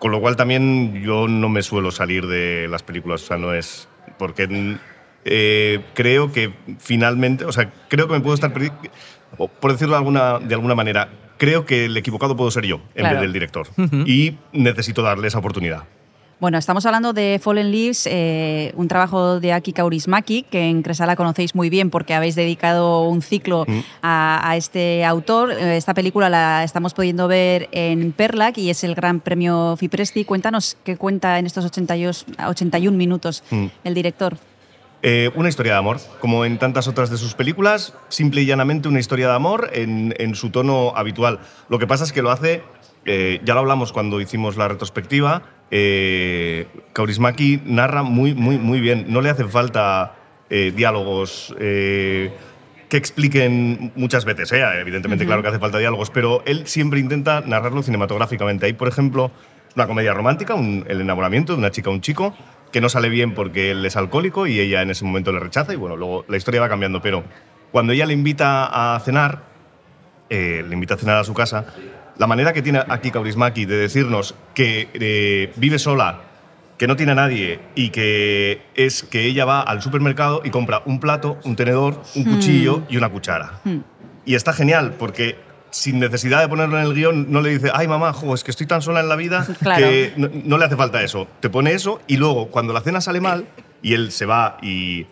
Con 0.01 0.11
lo 0.11 0.21
cual 0.21 0.35
también 0.35 1.03
yo 1.05 1.29
no 1.29 1.49
me 1.49 1.63
suelo 1.63 1.93
salir 1.93 2.27
de 2.27 2.67
las 2.69 2.83
películas, 2.83 3.23
o 3.23 3.27
sea, 3.27 3.37
no 3.37 3.55
es... 3.55 3.89
Porque 4.19 4.77
eh, 5.25 5.81
creo 5.95 6.33
que 6.33 6.53
finalmente, 6.79 7.45
o 7.45 7.53
sea, 7.53 7.71
creo 7.89 8.09
que 8.09 8.15
me 8.15 8.21
puedo 8.21 8.35
estar 8.35 8.53
perdiendo, 8.53 8.81
por 9.61 9.73
decirlo 9.73 9.93
de 9.93 9.99
alguna, 9.99 10.39
de 10.41 10.55
alguna 10.55 10.75
manera, 10.75 11.11
creo 11.37 11.65
que 11.65 11.85
el 11.85 11.97
equivocado 11.97 12.37
puedo 12.37 12.51
ser 12.51 12.65
yo 12.65 12.77
en 12.95 13.03
Claro. 13.03 13.15
vez 13.17 13.21
del 13.21 13.33
director. 13.33 13.69
Y 14.07 14.37
necesito 14.53 15.03
darle 15.03 15.29
esa 15.29 15.39
oportunidad. 15.39 15.85
Bueno, 16.41 16.57
estamos 16.57 16.87
hablando 16.87 17.13
de 17.13 17.39
Fallen 17.43 17.71
Leaves, 17.71 18.09
eh, 18.11 18.73
un 18.75 18.89
trabajo 18.89 19.41
de 19.41 19.53
Aki 19.53 19.75
Kaurismäki, 19.75 20.45
que 20.45 20.71
en 20.71 20.81
Cresala 20.81 21.15
conocéis 21.15 21.55
muy 21.55 21.69
bien 21.69 21.91
porque 21.91 22.15
habéis 22.15 22.35
dedicado 22.35 23.03
un 23.03 23.21
ciclo 23.21 23.67
Mm. 23.69 23.81
a, 24.01 24.51
a 24.51 24.57
este 24.57 25.05
autor. 25.05 25.53
Eh, 25.53 25.77
Esta 25.77 25.93
película 25.93 26.31
la 26.31 26.65
estamos 26.65 26.95
pudiendo 26.95 27.29
ver 27.29 27.69
en 27.73 28.13
Perlac 28.13 28.57
y 28.57 28.71
es 28.71 28.85
el 28.85 28.95
Gran 28.95 29.21
Premio 29.21 29.77
Fipresti. 29.77 30.25
Cuéntanos 30.25 30.79
qué 30.83 30.97
cuenta 30.97 31.39
en 31.39 31.45
estos 31.45 31.67
82 31.67 32.25
81 32.49 32.97
minutos 32.97 33.43
Mm. 33.51 33.67
el 33.85 33.93
director. 33.95 34.39
Eh, 35.03 35.31
una 35.35 35.51
historia 35.51 35.73
de 35.73 35.79
amor, 35.79 35.99
como 36.21 36.47
en 36.47 36.59
tantas 36.59 36.89
otras 36.89 37.11
de 37.11 37.19
sus 37.19 37.35
películas, 37.35 37.93
simple 38.09 38.41
y 38.43 38.47
llanamente 38.47 38.89
una 38.89 38.99
historia 39.01 39.29
de 39.29 39.35
amor 39.35 39.71
en, 39.75 40.15
en 40.19 40.35
su 40.35 40.49
tono 40.51 40.95
habitual. 40.97 41.41
Lo 41.69 41.79
que 41.79 41.87
pasa 41.87 42.05
es 42.05 42.13
que 42.13 42.23
lo 42.23 42.31
hace, 42.31 42.63
eh, 43.05 43.41
ya 43.45 43.53
lo 43.55 43.61
hablamos 43.61 43.93
cuando 43.93 44.21
hicimos 44.23 44.57
la 44.59 44.69
retrospectiva, 44.69 45.43
eh, 45.71 46.67
Kaurismäki 46.93 47.61
narra 47.65 48.03
muy, 48.03 48.35
muy, 48.35 48.59
muy 48.59 48.81
bien. 48.81 49.07
No 49.09 49.21
le 49.21 49.31
hacen 49.31 49.49
falta 49.51 50.15
eh, 50.51 50.73
diálogos 50.75 51.55
eh, 51.59 52.33
que 52.89 52.97
expliquen 52.97 53.93
muchas 53.95 54.25
veces, 54.25 54.51
¿eh? 54.53 54.63
evidentemente, 54.81 55.25
claro 55.25 55.43
que 55.43 55.49
hace 55.49 55.61
falta 55.61 55.79
diálogos, 55.79 56.11
pero 56.11 56.43
él 56.45 56.67
siempre 56.67 56.99
intenta 56.99 57.41
narrarlo 57.41 57.83
cinematográficamente. 57.83 58.67
Hay, 58.67 58.73
por 58.73 58.89
ejemplo, 58.89 59.31
una 59.77 59.87
comedia 59.87 60.13
romántica, 60.13 60.55
un- 60.55 60.85
el 60.89 61.01
enamoramiento 61.01 61.53
de 61.53 61.59
una 61.61 61.71
chica 61.71 61.91
a 61.91 61.93
un 61.93 62.01
chico, 62.01 62.35
que 62.73 62.81
no 62.81 62.89
sale 62.89 63.09
bien 63.09 63.33
porque 63.35 63.71
él 63.71 63.87
es 63.87 63.97
alcohólico 63.97 64.47
y 64.49 64.59
ella 64.59 64.83
en 64.83 64.91
ese 64.91 65.05
momento 65.05 65.31
le 65.33 65.39
rechaza 65.41 65.73
y 65.73 65.77
bueno, 65.77 65.97
luego 65.97 66.25
la 66.29 66.37
historia 66.37 66.61
va 66.61 66.69
cambiando, 66.69 67.01
pero 67.01 67.23
cuando 67.71 67.93
ella 67.93 68.07
le 68.07 68.13
invita 68.15 68.95
a 68.97 68.99
cenar, 69.01 69.43
eh, 70.29 70.65
le 70.69 70.75
invita 70.75 70.95
a 70.95 70.97
cenar 70.97 71.17
a 71.19 71.25
su 71.25 71.35
casa, 71.35 71.67
la 72.21 72.27
manera 72.27 72.53
que 72.53 72.61
tiene 72.61 72.83
aquí 72.87 73.11
Kaurismäki 73.11 73.65
de 73.65 73.79
decirnos 73.79 74.35
que 74.53 74.91
eh, 74.93 75.55
vive 75.57 75.79
sola, 75.79 76.21
que 76.77 76.87
no 76.87 76.95
tiene 76.95 77.13
a 77.13 77.15
nadie 77.15 77.61
y 77.75 77.89
que 77.89 78.61
es 78.75 79.05
que 79.05 79.25
ella 79.25 79.47
va 79.47 79.63
al 79.63 79.81
supermercado 79.81 80.43
y 80.45 80.51
compra 80.51 80.83
un 80.85 81.01
plato, 81.01 81.39
un 81.45 81.57
tenedor, 81.57 82.03
un 82.15 82.25
cuchillo 82.25 82.83
y 82.91 82.99
una 82.99 83.09
cuchara. 83.09 83.61
Y 84.27 84.35
está 84.35 84.53
genial 84.53 84.97
porque 84.99 85.39
sin 85.71 85.99
necesidad 85.99 86.43
de 86.43 86.49
ponerlo 86.49 86.79
en 86.79 86.85
el 86.85 86.93
guion 86.93 87.33
no 87.33 87.41
le 87.41 87.51
dice, 87.51 87.71
ay 87.73 87.89
mamá, 87.89 88.13
jo, 88.13 88.35
es 88.35 88.45
que 88.45 88.51
estoy 88.51 88.67
tan 88.67 88.83
sola 88.83 89.01
en 89.01 89.09
la 89.09 89.17
vida 89.17 89.47
Claro. 89.61 89.81
que 89.87 90.13
no, 90.19 90.29
no 90.45 90.59
le 90.59 90.67
hace 90.67 90.77
falta 90.77 91.03
eso. 91.03 91.27
Te 91.41 91.49
pone 91.49 91.73
eso 91.73 92.03
y 92.07 92.19
luego 92.19 92.49
cuando 92.49 92.75
la 92.75 92.83
cena 92.83 93.01
sale 93.01 93.23
mal 93.23 93.47
y 93.81 93.95
él 93.95 94.13
se 94.13 94.27
va 94.27 94.59
y 94.61 95.07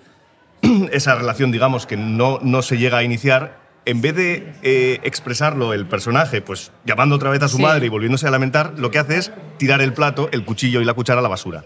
esa 0.92 1.14
relación, 1.14 1.53
digamos, 1.53 1.87
que 1.87 1.97
no, 1.97 2.38
no 2.42 2.61
se 2.61 2.77
llega 2.77 2.99
a 2.99 3.03
iniciar, 3.03 3.58
en 3.85 4.01
vez 4.03 4.14
de 4.14 4.53
eh, 4.62 5.01
expresarlo 5.03 5.73
el 5.73 5.87
personaje, 5.87 6.41
pues 6.43 6.73
llamando 6.85 7.17
otra 7.17 7.31
vez 7.31 7.43
a 7.43 7.49
su 7.49 7.57
Sí. 7.57 7.62
madre 7.62 7.87
y 7.87 7.88
volviéndose 7.88 8.27
a 8.27 8.31
lamentar, 8.31 8.75
lo 8.77 8.91
que 8.91 8.99
hace 8.99 9.19
es 9.19 9.33
tirar 9.57 9.81
el 9.81 9.93
plato, 9.95 10.29
el 10.33 10.45
cuchillo 10.45 10.81
y 10.81 10.85
la 10.85 10.95
cuchara 10.95 11.21
a 11.21 11.23
la 11.23 11.29
basura. 11.29 11.64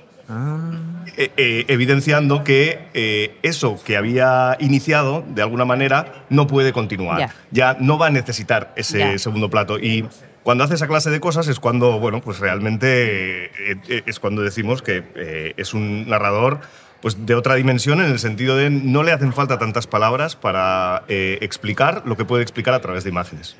Eh, 1.16 1.30
eh, 1.36 1.64
evidenciando 1.68 2.42
que 2.42 2.88
eh, 2.94 3.36
eso 3.42 3.78
que 3.84 3.96
había 3.98 4.56
iniciado, 4.60 5.22
de 5.28 5.42
alguna 5.42 5.64
manera, 5.66 6.24
no 6.30 6.46
puede 6.46 6.72
continuar. 6.72 7.18
Ya. 7.18 7.34
Ya 7.50 7.76
no 7.80 7.98
va 7.98 8.06
a 8.06 8.10
necesitar 8.10 8.72
ese 8.76 9.18
segundo 9.18 9.50
plato. 9.50 9.78
Y 9.78 10.06
cuando 10.42 10.64
hace 10.64 10.74
esa 10.74 10.86
clase 10.88 11.10
de 11.10 11.20
cosas 11.20 11.48
es 11.48 11.60
cuando, 11.60 11.98
bueno, 11.98 12.22
pues 12.22 12.38
realmente 12.38 13.50
es 14.08 14.18
cuando 14.20 14.40
decimos 14.42 14.80
que 14.80 15.52
es 15.56 15.74
un 15.74 16.08
narrador 16.08 16.60
pues 17.02 17.26
de 17.26 17.34
otra 17.34 17.56
dimensión 17.56 18.00
en 18.00 18.10
el 18.10 18.18
sentido 18.18 18.56
de 18.56 18.70
no 18.70 19.02
le 19.02 19.12
hacen 19.12 19.32
falta 19.32 19.58
tantas 19.58 19.86
palabras 19.86 20.36
para 20.36 21.02
eh, 21.08 21.38
explicar 21.42 22.04
lo 22.06 22.16
que 22.16 22.24
puede 22.24 22.42
explicar 22.42 22.72
a 22.72 22.80
través 22.80 23.04
de 23.04 23.10
imágenes. 23.10 23.56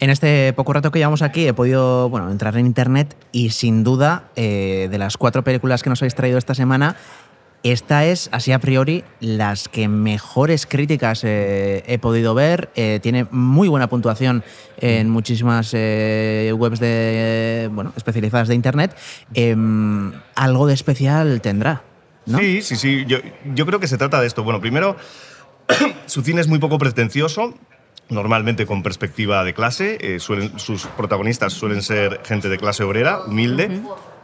En 0.00 0.10
este 0.10 0.52
poco 0.54 0.72
rato 0.72 0.90
que 0.90 0.98
llevamos 0.98 1.22
aquí 1.22 1.46
he 1.46 1.52
podido 1.52 2.08
bueno, 2.08 2.30
entrar 2.32 2.56
en 2.56 2.66
internet 2.66 3.16
y 3.30 3.50
sin 3.50 3.84
duda 3.84 4.24
eh, 4.34 4.88
de 4.90 4.98
las 4.98 5.16
cuatro 5.16 5.44
películas 5.44 5.84
que 5.84 5.90
nos 5.90 6.02
habéis 6.02 6.16
traído 6.16 6.38
esta 6.38 6.54
semana, 6.54 6.96
esta 7.62 8.06
es, 8.06 8.28
así 8.32 8.50
a 8.50 8.58
priori, 8.58 9.04
las 9.20 9.68
que 9.68 9.86
mejores 9.86 10.66
críticas 10.66 11.22
eh, 11.22 11.84
he 11.86 11.98
podido 12.00 12.34
ver. 12.34 12.70
Tiene 13.00 13.28
muy 13.30 13.68
buena 13.68 13.88
puntuación 13.88 14.42
en 14.78 15.08
muchísimas 15.08 15.70
eh, 15.72 16.52
webs 16.56 16.80
de, 16.80 17.70
bueno, 17.72 17.92
especializadas 17.96 18.48
de 18.48 18.56
internet. 18.56 18.96
Em, 19.34 20.12
algo 20.34 20.66
de 20.66 20.74
especial 20.74 21.40
tendrá, 21.40 21.82
¿no? 22.26 22.38
Sí, 22.38 22.62
sí, 22.62 22.76
sí. 22.76 23.04
Yo, 23.06 23.18
yo 23.54 23.66
creo 23.66 23.80
que 23.80 23.88
se 23.88 23.98
trata 23.98 24.20
de 24.20 24.26
esto. 24.26 24.42
Bueno, 24.44 24.60
primero, 24.60 24.96
su 26.06 26.22
cine 26.22 26.40
es 26.40 26.48
muy 26.48 26.58
poco 26.58 26.78
pretencioso, 26.78 27.54
normalmente 28.08 28.66
con 28.66 28.82
perspectiva 28.82 29.44
de 29.44 29.54
clase. 29.54 29.98
eh, 30.00 30.18
suelen- 30.20 30.58
sus 30.58 30.86
protagonistas 30.86 31.52
suelen 31.52 31.82
ser 31.82 32.20
gente 32.24 32.48
de 32.48 32.58
clase 32.58 32.84
obrera, 32.84 33.20
humilde. 33.26 33.80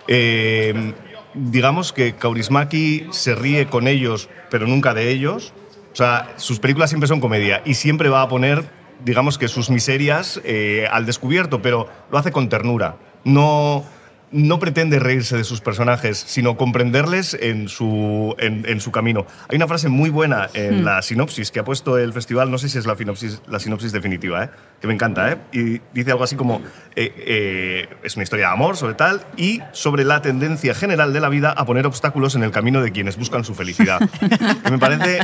Eh, 0.07 0.93
digamos 1.35 1.93
que 1.93 2.15
Kaurismäki 2.15 3.07
se 3.11 3.35
ríe 3.35 3.67
con 3.67 3.87
ellos, 3.89 4.29
pero 4.51 4.67
nunca 4.67 4.95
de 4.95 5.11
ellos. 5.11 5.53
O 5.93 5.97
sea, 5.97 6.33
sus 6.37 6.61
películas 6.61 6.91
siempre 6.91 7.09
son 7.09 7.21
comedia 7.21 7.63
y 7.65 7.75
siempre 7.75 8.09
va 8.09 8.23
a 8.23 8.29
poner, 8.29 8.65
digamos 9.05 9.37
que 9.39 9.49
sus 9.49 9.69
miserias 9.71 10.41
eh, 10.45 10.87
al 10.91 11.07
descubierto, 11.07 11.61
pero 11.61 11.89
lo 12.11 12.19
hace 12.19 12.31
con 12.33 12.49
ternura. 12.49 12.97
No, 13.25 13.85
no 14.31 14.59
pretende 14.59 14.99
reírse 14.99 15.37
de 15.37 15.45
sus 15.45 15.61
personajes, 15.61 16.19
sino 16.27 16.57
comprenderles 16.57 17.35
en 17.41 17.69
su, 17.69 18.35
en, 18.39 18.65
en 18.69 18.81
su 18.81 18.91
camino. 18.93 19.27
Hay 19.49 19.57
una 19.57 19.67
frase 19.67 19.89
muy 19.89 20.11
buena 20.11 20.49
en 20.55 20.85
la 20.85 21.01
sinopsis 21.03 21.51
que 21.51 21.61
ha 21.61 21.65
puesto 21.65 21.97
el 21.99 22.13
festival, 22.13 22.51
no 22.51 22.59
sé 22.59 22.69
si 22.69 22.79
es 22.79 22.87
la, 22.87 22.97
sinopsis, 22.97 23.41
la 23.49 23.59
sinopsis 23.59 23.93
definitiva, 23.93 24.45
¿eh? 24.45 24.51
que 24.81 24.87
me 24.87 24.95
encanta, 24.95 25.33
¿eh? 25.33 25.37
y 25.53 25.81
dice 25.95 26.11
algo 26.13 26.25
así 26.25 26.37
como, 26.37 26.61
eh, 26.95 27.13
eh, 27.17 27.89
es 28.03 28.17
una 28.17 28.23
historia 28.23 28.47
de 28.49 28.53
amor 28.53 28.77
sobre 28.77 28.95
tal, 28.95 29.23
y 29.37 29.61
sobre 29.73 30.05
la 30.05 30.21
tendencia 30.23 30.75
general 30.75 31.13
de 31.13 31.21
la 31.21 31.29
vida 31.29 31.51
a 31.51 31.65
poner 31.65 31.87
obstáculos 31.87 32.35
en 32.35 32.43
el 32.43 32.51
camino 32.51 32.83
de 32.83 32.93
quienes 32.93 33.17
buscan 33.17 33.45
su 33.45 33.55
felicidad. 33.55 33.99
que 34.65 34.71
me 34.71 34.79
parece 34.79 35.21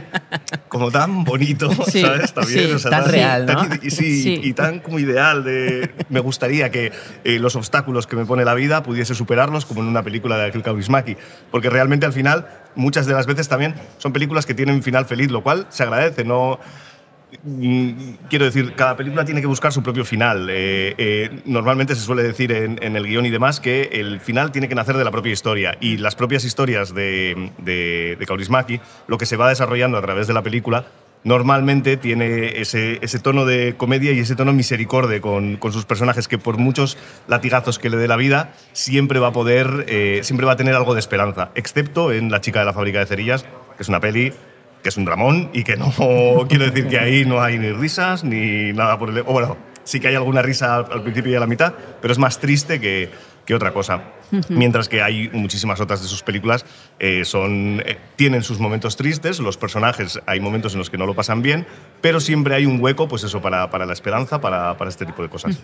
como 0.68 0.90
tan 0.90 1.24
bonito, 1.24 1.70
Sí, 1.86 2.00
¿sabes? 2.00 2.32
También, 2.32 2.78
sí. 2.78 2.88
Tan 2.88 3.04
real, 3.08 3.46
tan- 3.46 3.68
¿no? 3.68 3.74
y, 3.82 3.90
sí, 3.90 4.22
Sí. 4.22 4.40
y 4.42 4.52
tan 4.54 4.80
como 4.80 4.98
ideal 4.98 5.44
de 5.44 5.92
me 6.08 6.20
gustaría 6.20 6.70
que 6.70 6.92
eh, 7.24 7.38
los 7.38 7.54
obstáculos 7.56 8.06
que 8.06 8.16
me 8.16 8.24
pone 8.24 8.44
la 8.44 8.54
vida 8.54 8.82
pudiese 8.94 9.14
superarlos 9.14 9.66
como 9.66 9.82
en 9.82 9.88
una 9.88 10.02
película 10.02 10.38
de 10.38 10.46
aquel 10.46 10.62
Kaurismäki 10.62 11.16
porque 11.50 11.68
realmente 11.68 12.06
al 12.06 12.12
final 12.12 12.46
muchas 12.76 13.06
de 13.06 13.12
las 13.12 13.26
veces 13.26 13.48
también 13.48 13.74
son 13.98 14.12
películas 14.12 14.46
que 14.46 14.54
tienen 14.54 14.82
final 14.82 15.04
feliz 15.04 15.30
lo 15.30 15.42
cual 15.42 15.66
se 15.68 15.82
agradece 15.82 16.24
no 16.24 16.60
Mm, 17.42 18.14
Quiero 18.28 18.44
decir, 18.44 18.74
cada 18.74 18.96
película 18.96 19.24
tiene 19.24 19.40
que 19.40 19.46
buscar 19.46 19.72
su 19.72 19.82
propio 19.82 20.04
final. 20.04 20.48
Eh, 20.50 20.94
eh, 20.98 21.42
normalmente 21.44 21.94
se 21.94 22.02
suele 22.02 22.22
decir 22.22 22.52
en, 22.52 22.96
el 22.96 23.06
guion 23.06 23.26
y 23.26 23.30
demás 23.30 23.60
que 23.60 23.90
el 23.92 24.20
final 24.20 24.52
tiene 24.52 24.68
que 24.68 24.74
nacer 24.74 24.96
de 24.96 25.04
la 25.04 25.10
propia 25.10 25.32
historia. 25.32 25.76
Y 25.80 25.98
las 25.98 26.14
propias 26.14 26.44
historias 26.44 26.94
de, 26.94 27.50
de, 27.58 28.16
de 28.18 28.80
lo 29.08 29.18
que 29.18 29.26
se 29.26 29.36
va 29.36 29.48
desarrollando 29.48 29.98
a 29.98 30.02
través 30.02 30.26
de 30.26 30.34
la 30.34 30.42
película, 30.42 30.86
normalmente 31.24 31.96
tiene 31.96 32.60
ese, 32.60 32.98
tono 33.22 33.46
de 33.46 33.74
comedia 33.76 34.12
y 34.12 34.20
ese 34.20 34.36
tono 34.36 34.52
misericordia 34.52 35.20
con, 35.20 35.58
sus 35.72 35.86
personajes 35.86 36.28
que 36.28 36.38
por 36.38 36.58
muchos 36.58 36.96
latigazos 37.26 37.78
que 37.78 37.90
le 37.90 37.96
dé 37.96 38.06
la 38.06 38.16
vida, 38.16 38.52
siempre 38.72 39.18
va 39.18 39.28
a 39.28 39.32
poder, 39.32 39.86
eh, 39.88 40.20
siempre 40.22 40.46
va 40.46 40.52
a 40.52 40.56
tener 40.56 40.74
algo 40.74 40.94
de 40.94 41.00
esperanza, 41.00 41.50
excepto 41.54 42.12
en 42.12 42.30
La 42.30 42.40
chica 42.40 42.60
de 42.60 42.66
la 42.66 42.72
fábrica 42.72 43.00
de 43.00 43.06
cerillas, 43.06 43.42
que 43.42 43.82
es 43.82 43.88
una 43.88 44.00
peli 44.00 44.32
que 44.82 44.90
es 44.90 44.96
un 44.98 45.06
dramón 45.06 45.48
y 45.54 45.64
que 45.64 45.76
no 45.78 45.92
quiero 46.48 46.66
decir 46.66 46.88
que 46.88 46.98
ahí 46.98 47.24
no 47.24 47.40
hay 47.40 47.58
ni 47.58 47.72
risas 47.72 48.22
ni 48.22 48.72
nada 48.74 48.98
por 48.98 49.08
el... 49.08 49.20
O 49.20 49.32
bueno, 49.32 49.56
sí 49.82 49.98
que 49.98 50.08
hay 50.08 50.14
alguna 50.14 50.42
risa 50.42 50.76
al 50.76 51.02
principio 51.02 51.32
y 51.32 51.34
a 51.36 51.40
la 51.40 51.46
mitad, 51.46 51.72
pero 52.02 52.12
es 52.12 52.18
más 52.18 52.38
triste 52.38 52.80
que, 52.80 53.10
que 53.46 53.54
otra 53.54 53.72
cosa. 53.72 54.02
Mientras 54.48 54.88
que 54.88 55.02
hay 55.02 55.28
muchísimas 55.32 55.80
otras 55.80 56.02
de 56.02 56.08
sus 56.08 56.22
películas, 56.22 56.64
eh, 56.98 57.24
son, 57.24 57.82
eh, 57.86 57.98
tienen 58.16 58.42
sus 58.42 58.58
momentos 58.58 58.96
tristes, 58.96 59.38
los 59.38 59.56
personajes 59.56 60.20
hay 60.26 60.40
momentos 60.40 60.72
en 60.72 60.78
los 60.78 60.90
que 60.90 60.98
no 60.98 61.06
lo 61.06 61.14
pasan 61.14 61.42
bien, 61.42 61.66
pero 62.00 62.20
siempre 62.20 62.54
hay 62.54 62.66
un 62.66 62.80
hueco, 62.80 63.06
pues 63.06 63.22
eso, 63.22 63.40
para, 63.40 63.70
para 63.70 63.86
la 63.86 63.92
esperanza, 63.92 64.40
para, 64.40 64.76
para 64.76 64.90
este 64.90 65.06
tipo 65.06 65.22
de 65.22 65.28
cosas. 65.28 65.58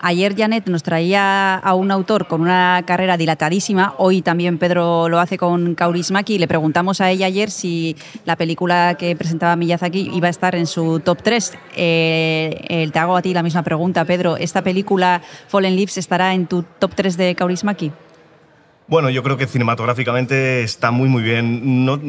Ayer 0.00 0.34
Janet 0.36 0.66
nos 0.68 0.82
traía 0.82 1.54
a 1.56 1.74
un 1.74 1.90
autor 1.90 2.26
con 2.26 2.40
una 2.40 2.82
carrera 2.86 3.16
dilatadísima, 3.16 3.94
hoy 3.98 4.22
también 4.22 4.58
Pedro 4.58 5.08
lo 5.08 5.20
hace 5.20 5.38
con 5.38 5.74
Kaurismäki 5.74 6.34
y 6.34 6.38
le 6.38 6.48
preguntamos 6.48 7.00
a 7.00 7.10
ella 7.10 7.26
ayer 7.26 7.50
si 7.50 7.96
la 8.24 8.36
película 8.36 8.96
que 8.98 9.14
presentaba 9.14 9.54
Miyazaki 9.56 10.10
iba 10.12 10.26
a 10.26 10.30
estar 10.30 10.54
en 10.54 10.66
su 10.66 11.00
top 11.00 11.22
3. 11.22 11.52
te 11.74 12.98
hago 12.98 13.16
a 13.16 13.22
ti 13.22 13.34
la 13.34 13.42
misma 13.42 13.62
pregunta, 13.62 14.04
Pedro. 14.04 14.36
¿Esta 14.36 14.62
película 14.62 15.22
Fallen 15.48 15.76
Leaves 15.76 15.98
estará 15.98 16.34
en 16.34 16.46
tu 16.46 16.64
top 16.78 16.94
3 16.94 17.09
de 17.16 17.34
Kaurismäki? 17.34 17.92
Bueno, 18.86 19.08
yo 19.08 19.22
creo 19.22 19.36
que 19.36 19.46
cinematográficamente 19.46 20.62
está 20.62 20.90
muy, 20.90 21.08
muy 21.08 21.22
bien. 21.22 21.84
No, 21.84 22.00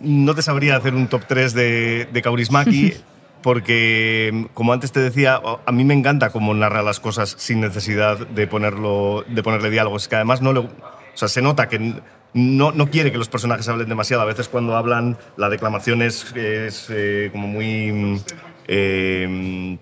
no 0.00 0.34
te 0.34 0.42
sabría 0.42 0.76
hacer 0.76 0.94
un 0.94 1.08
top 1.08 1.24
3 1.28 1.52
de, 1.52 2.08
de 2.10 2.22
Kaurismäki, 2.22 2.94
porque, 3.42 4.48
como 4.54 4.72
antes 4.72 4.92
te 4.92 5.00
decía, 5.00 5.40
a 5.66 5.72
mí 5.72 5.84
me 5.84 5.92
encanta 5.92 6.30
cómo 6.30 6.54
narra 6.54 6.82
las 6.82 7.00
cosas 7.00 7.34
sin 7.38 7.60
necesidad 7.60 8.26
de, 8.26 8.46
ponerlo, 8.46 9.24
de 9.28 9.42
ponerle 9.42 9.68
diálogos. 9.68 10.02
Es 10.02 10.08
que 10.08 10.16
además 10.16 10.40
no 10.40 10.54
le, 10.54 10.60
o 10.60 10.70
sea, 11.14 11.28
se 11.28 11.42
nota 11.42 11.68
que 11.68 12.00
no, 12.32 12.72
no 12.72 12.90
quiere 12.90 13.12
que 13.12 13.18
los 13.18 13.28
personajes 13.28 13.68
hablen 13.68 13.90
demasiado. 13.90 14.22
A 14.22 14.26
veces 14.26 14.48
cuando 14.48 14.74
hablan, 14.74 15.18
la 15.36 15.50
declamación 15.50 16.00
es, 16.00 16.34
es 16.34 16.86
eh, 16.88 17.28
como 17.30 17.46
muy... 17.46 18.22
eh, 18.68 19.76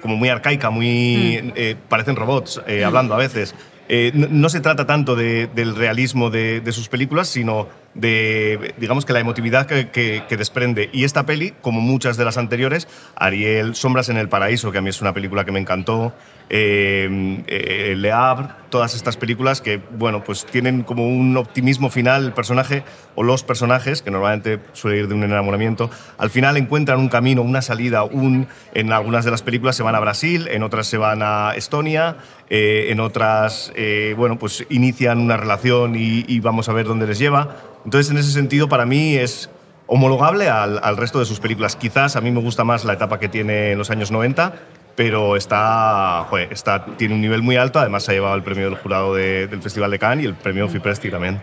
como 0.00 0.16
muy 0.16 0.28
arcaica, 0.28 0.70
muy 0.70 1.52
eh, 1.54 1.76
parecen 1.88 2.16
robots 2.16 2.60
eh, 2.66 2.84
hablando 2.84 3.14
a 3.14 3.18
veces. 3.18 3.54
Eh, 3.88 4.12
no, 4.14 4.48
se 4.48 4.60
trata 4.60 4.86
tanto 4.86 5.16
de- 5.16 5.48
del 5.54 5.76
realismo 5.76 6.30
de, 6.30 6.62
sus 6.72 6.88
películas, 6.88 7.28
sino 7.28 7.68
de, 7.94 8.74
digamos 8.78 9.04
que 9.04 9.12
la 9.12 9.20
emotividad 9.20 9.66
que 9.66 10.36
desprende. 10.36 10.88
Y 10.92 11.04
esta 11.04 11.26
peli, 11.26 11.52
como 11.60 11.80
muchas 11.80 12.16
de 12.16 12.24
las 12.24 12.38
anteriores, 12.38 12.88
Ariel, 13.16 13.74
Sombras 13.74 14.08
en 14.08 14.16
el 14.16 14.28
Paraíso, 14.28 14.72
que 14.72 14.78
a 14.78 14.80
mí 14.80 14.90
es 14.90 15.00
una 15.00 15.12
película 15.12 15.44
que 15.44 15.52
me 15.52 15.60
encantó, 15.60 16.14
eh, 16.54 17.42
eh, 17.46 17.94
Le 17.96 18.12
Havre, 18.12 18.48
todas 18.68 18.94
estas 18.94 19.16
películas 19.16 19.62
que, 19.62 19.80
bueno, 19.92 20.22
pues 20.22 20.44
tienen 20.44 20.82
como 20.82 21.06
un 21.06 21.34
optimismo 21.38 21.88
final 21.88 22.26
el 22.26 22.32
personaje 22.32 22.84
o 23.14 23.22
los 23.22 23.42
personajes, 23.42 24.02
que 24.02 24.10
normalmente 24.10 24.58
suele 24.74 24.98
ir 24.98 25.08
de 25.08 25.14
un 25.14 25.22
enamoramiento, 25.22 25.90
al 26.18 26.28
final 26.28 26.58
encuentran 26.58 26.98
un 26.98 27.08
camino, 27.08 27.40
una 27.40 27.62
salida, 27.62 28.04
un, 28.04 28.48
en 28.74 28.92
algunas 28.92 29.24
de 29.24 29.30
las 29.30 29.42
películas 29.42 29.76
se 29.76 29.82
van 29.82 29.94
a 29.94 30.00
Brasil, 30.00 30.46
en 30.50 30.62
otras 30.62 30.86
se 30.86 30.98
van 30.98 31.22
a 31.22 31.52
Estonia, 31.56 32.16
eh, 32.50 32.86
en 32.90 33.00
otras, 33.00 33.72
eh, 33.74 34.14
bueno, 34.16 34.38
pues 34.38 34.66
inician 34.68 35.18
una 35.18 35.36
relación 35.36 35.94
y, 35.96 36.40
vamos 36.40 36.68
a 36.68 36.72
ver 36.72 36.86
dónde 36.86 37.06
les 37.06 37.18
lleva. 37.18 37.56
Entonces, 37.84 38.10
en 38.10 38.18
ese 38.18 38.30
sentido, 38.30 38.68
para 38.68 38.86
mí 38.86 39.16
es 39.16 39.50
homologable 39.86 40.48
al, 40.48 40.80
al 40.82 40.96
resto 40.96 41.18
de 41.18 41.24
sus 41.24 41.40
películas. 41.40 41.76
Quizás 41.76 42.16
a 42.16 42.20
mí 42.20 42.30
me 42.30 42.40
gusta 42.40 42.64
más 42.64 42.84
la 42.84 42.94
etapa 42.94 43.18
que 43.18 43.28
tiene 43.28 43.72
en 43.72 43.78
los 43.78 43.90
años 43.90 44.10
90, 44.10 44.54
pero 44.94 45.36
está, 45.36 46.26
joder, 46.28 46.48
está, 46.52 46.84
tiene 46.98 47.14
un 47.14 47.20
nivel 47.20 47.42
muy 47.42 47.56
alto. 47.56 47.78
Además, 47.80 48.02
se 48.04 48.10
ha 48.12 48.14
llevado 48.14 48.34
el 48.34 48.42
premio 48.42 48.66
del 48.66 48.74
jurado 48.78 49.14
de- 49.14 49.46
del 49.46 49.62
Festival 49.62 49.90
de 49.90 49.98
Cannes 49.98 50.24
y 50.24 50.28
el 50.28 50.34
premio 50.34 50.68
Fipresti 50.68 51.10
también. 51.10 51.40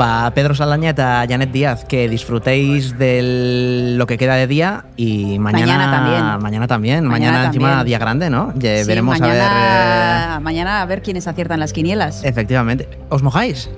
Va 0.00 0.30
Pedro 0.34 0.54
Saldaña 0.54 0.90
eta 0.90 1.24
Janet 1.28 1.52
Díaz, 1.52 1.84
que 1.84 2.08
disfrutéis 2.08 2.98
de 2.98 3.94
lo 3.96 4.06
que 4.06 4.18
queda 4.18 4.34
de 4.34 4.46
día 4.46 4.84
y 4.96 5.38
mañana, 5.38 5.66
Mañana 5.76 5.90
también. 5.90 6.42
Mañana 6.42 6.66
también. 6.66 7.04
Mañana, 7.06 7.10
Mañana 7.32 7.46
encima 7.46 7.68
también. 7.68 7.86
día 7.86 7.98
grande, 7.98 8.30
¿no? 8.30 8.52
Ya 8.56 8.78
Sí, 8.78 8.86
veremos 8.88 9.20
a 9.20 9.26
ver. 9.26 9.38
mañana, 9.38 10.40
mañana 10.42 10.82
a 10.82 10.86
ver 10.86 11.02
quiénes 11.02 11.26
aciertan 11.28 11.60
las 11.60 11.72
quinielas. 11.72 12.24
eh, 12.24 12.28
efectivamente. 12.28 12.88
¿Os 13.08 13.22
mojáis? 13.22 13.70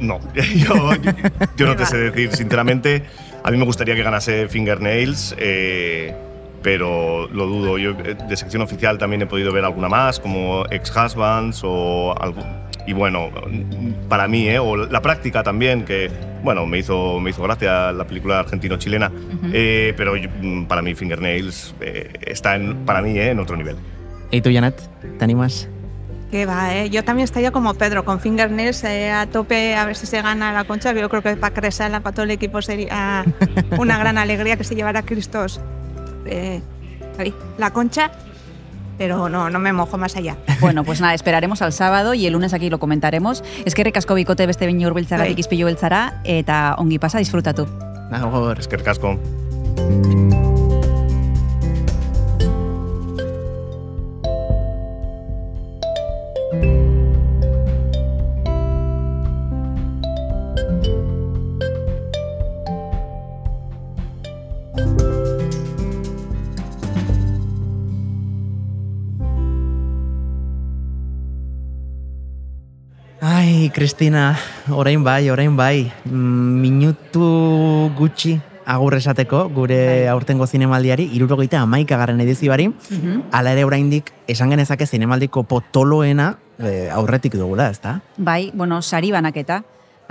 No, 0.00 0.20
yo, 0.34 0.92
yo- 0.96 1.12
yo 1.56 1.66
no 1.66 1.76
te 1.76 1.86
sé 1.86 1.96
decir, 1.96 2.30
sinceramente, 2.36 3.04
a 3.42 3.50
mí 3.50 3.56
me 3.56 3.64
gustaría 3.64 3.94
que 3.94 4.02
ganase 4.02 4.48
Fingernails, 4.48 5.34
eh, 5.38 6.14
pero 6.62 7.28
lo 7.28 7.46
dudo. 7.46 7.78
Yo 7.78 7.90
eh, 7.90 8.16
de 8.28 8.36
sección 8.36 8.62
oficial 8.62 8.98
también 8.98 9.22
he 9.22 9.26
podido 9.26 9.52
ver 9.52 9.64
alguna 9.64 9.88
más, 9.88 10.20
como 10.20 10.64
Ex-Husbands 10.70 11.62
o 11.64 12.14
algo. 12.20 12.42
Y 12.86 12.92
bueno, 12.94 13.30
para 14.08 14.26
mí, 14.26 14.48
¿eh? 14.48 14.58
o 14.58 14.76
la 14.76 15.00
práctica 15.00 15.42
también, 15.44 15.84
que 15.84 16.10
bueno, 16.42 16.66
me 16.66 16.78
hizo, 16.78 17.20
me 17.20 17.30
hizo 17.30 17.40
gracia 17.44 17.92
la 17.92 18.04
película 18.04 18.40
argentino-chilena, 18.40 19.12
eh, 19.52 19.94
pero 19.96 20.16
yo- 20.16 20.28
mm, 20.40 20.64
para 20.64 20.82
mí 20.82 20.92
Fingernails 20.94 21.74
eh, 21.80 22.12
está 22.22 22.56
en, 22.56 22.84
para 22.84 23.00
mí 23.00 23.16
¿eh? 23.16 23.30
en 23.30 23.38
otro 23.38 23.56
nivel. 23.56 23.76
¿Y 24.32 24.40
tú, 24.40 24.50
Janet? 24.52 24.80
¿Te 25.16 25.22
animas? 25.24 25.68
Que 26.32 26.44
va, 26.46 26.74
¿eh? 26.74 26.90
Yo 26.90 27.04
también 27.04 27.24
estaría 27.24 27.52
como 27.52 27.74
Pedro, 27.74 28.04
con 28.04 28.18
fingernails 28.18 28.82
eh, 28.84 29.12
a 29.12 29.26
tope, 29.26 29.76
a 29.76 29.84
ver 29.84 29.94
si 29.94 30.06
se 30.06 30.20
gana 30.22 30.52
la 30.52 30.64
concha, 30.64 30.92
que 30.94 31.00
yo 31.00 31.08
creo 31.08 31.22
que 31.22 31.36
para 31.36 31.54
Cresala, 31.54 32.00
para 32.00 32.14
todo 32.14 32.24
el 32.24 32.30
equipo, 32.32 32.60
sería 32.62 33.24
una 33.78 33.96
gran 33.98 34.18
alegría 34.18 34.56
que 34.56 34.64
se 34.64 34.74
llevara 34.74 35.00
a 35.00 35.02
Cristos 35.04 35.60
eh, 36.26 36.60
la 37.58 37.70
concha, 37.72 38.10
pero 38.98 39.28
no, 39.28 39.50
no 39.50 39.58
me 39.58 39.72
mojo 39.72 39.98
más 39.98 40.16
allá. 40.16 40.36
Bueno, 40.60 40.84
pues 40.84 41.00
nada, 41.00 41.14
esperaremos 41.14 41.62
al 41.62 41.72
sábado 41.72 42.14
y 42.14 42.26
el 42.26 42.32
lunes 42.32 42.54
aquí 42.54 42.70
lo 42.70 42.78
comentaremos. 42.78 43.42
Es 43.64 43.74
que 43.74 43.84
rekasko 43.84 44.14
bikote 44.14 44.46
beste 44.46 44.66
behin 44.66 44.86
urbiltzagatik 44.86 45.34
Bai. 45.34 45.40
izpilu 45.40 45.66
beltzara 45.66 46.20
eta 46.24 46.74
ongi 46.78 46.98
pasa 46.98 47.18
disfrutatu. 47.18 47.66
Agor. 48.12 48.58
Es 48.60 48.68
que 48.68 48.76
Ai, 73.62 73.70
Kristina, 73.70 74.34
orain 74.74 75.04
bai, 75.06 75.30
orain 75.30 75.54
bai. 75.54 75.92
Mm, 76.10 76.58
Minutu 76.58 77.92
gutxi 77.94 78.32
agur 78.66 78.96
esateko 78.96 79.44
gure 79.54 80.08
aurtengo 80.10 80.48
zinemaldiari, 80.50 81.04
irurogeita 81.14 81.60
amaikagarren 81.62 82.18
edizioari, 82.24 82.66
hala 83.30 83.52
ere 83.54 83.62
oraindik 83.62 84.10
esan 84.26 84.50
genezake 84.50 84.88
zinemaldiko 84.90 85.44
potoloena 85.46 86.32
eh, 86.58 86.88
aurretik 86.90 87.38
dugula, 87.38 87.68
ezta? 87.70 88.00
Bai, 88.16 88.50
bueno, 88.52 88.80
sari 88.82 89.14
banaketa, 89.14 89.60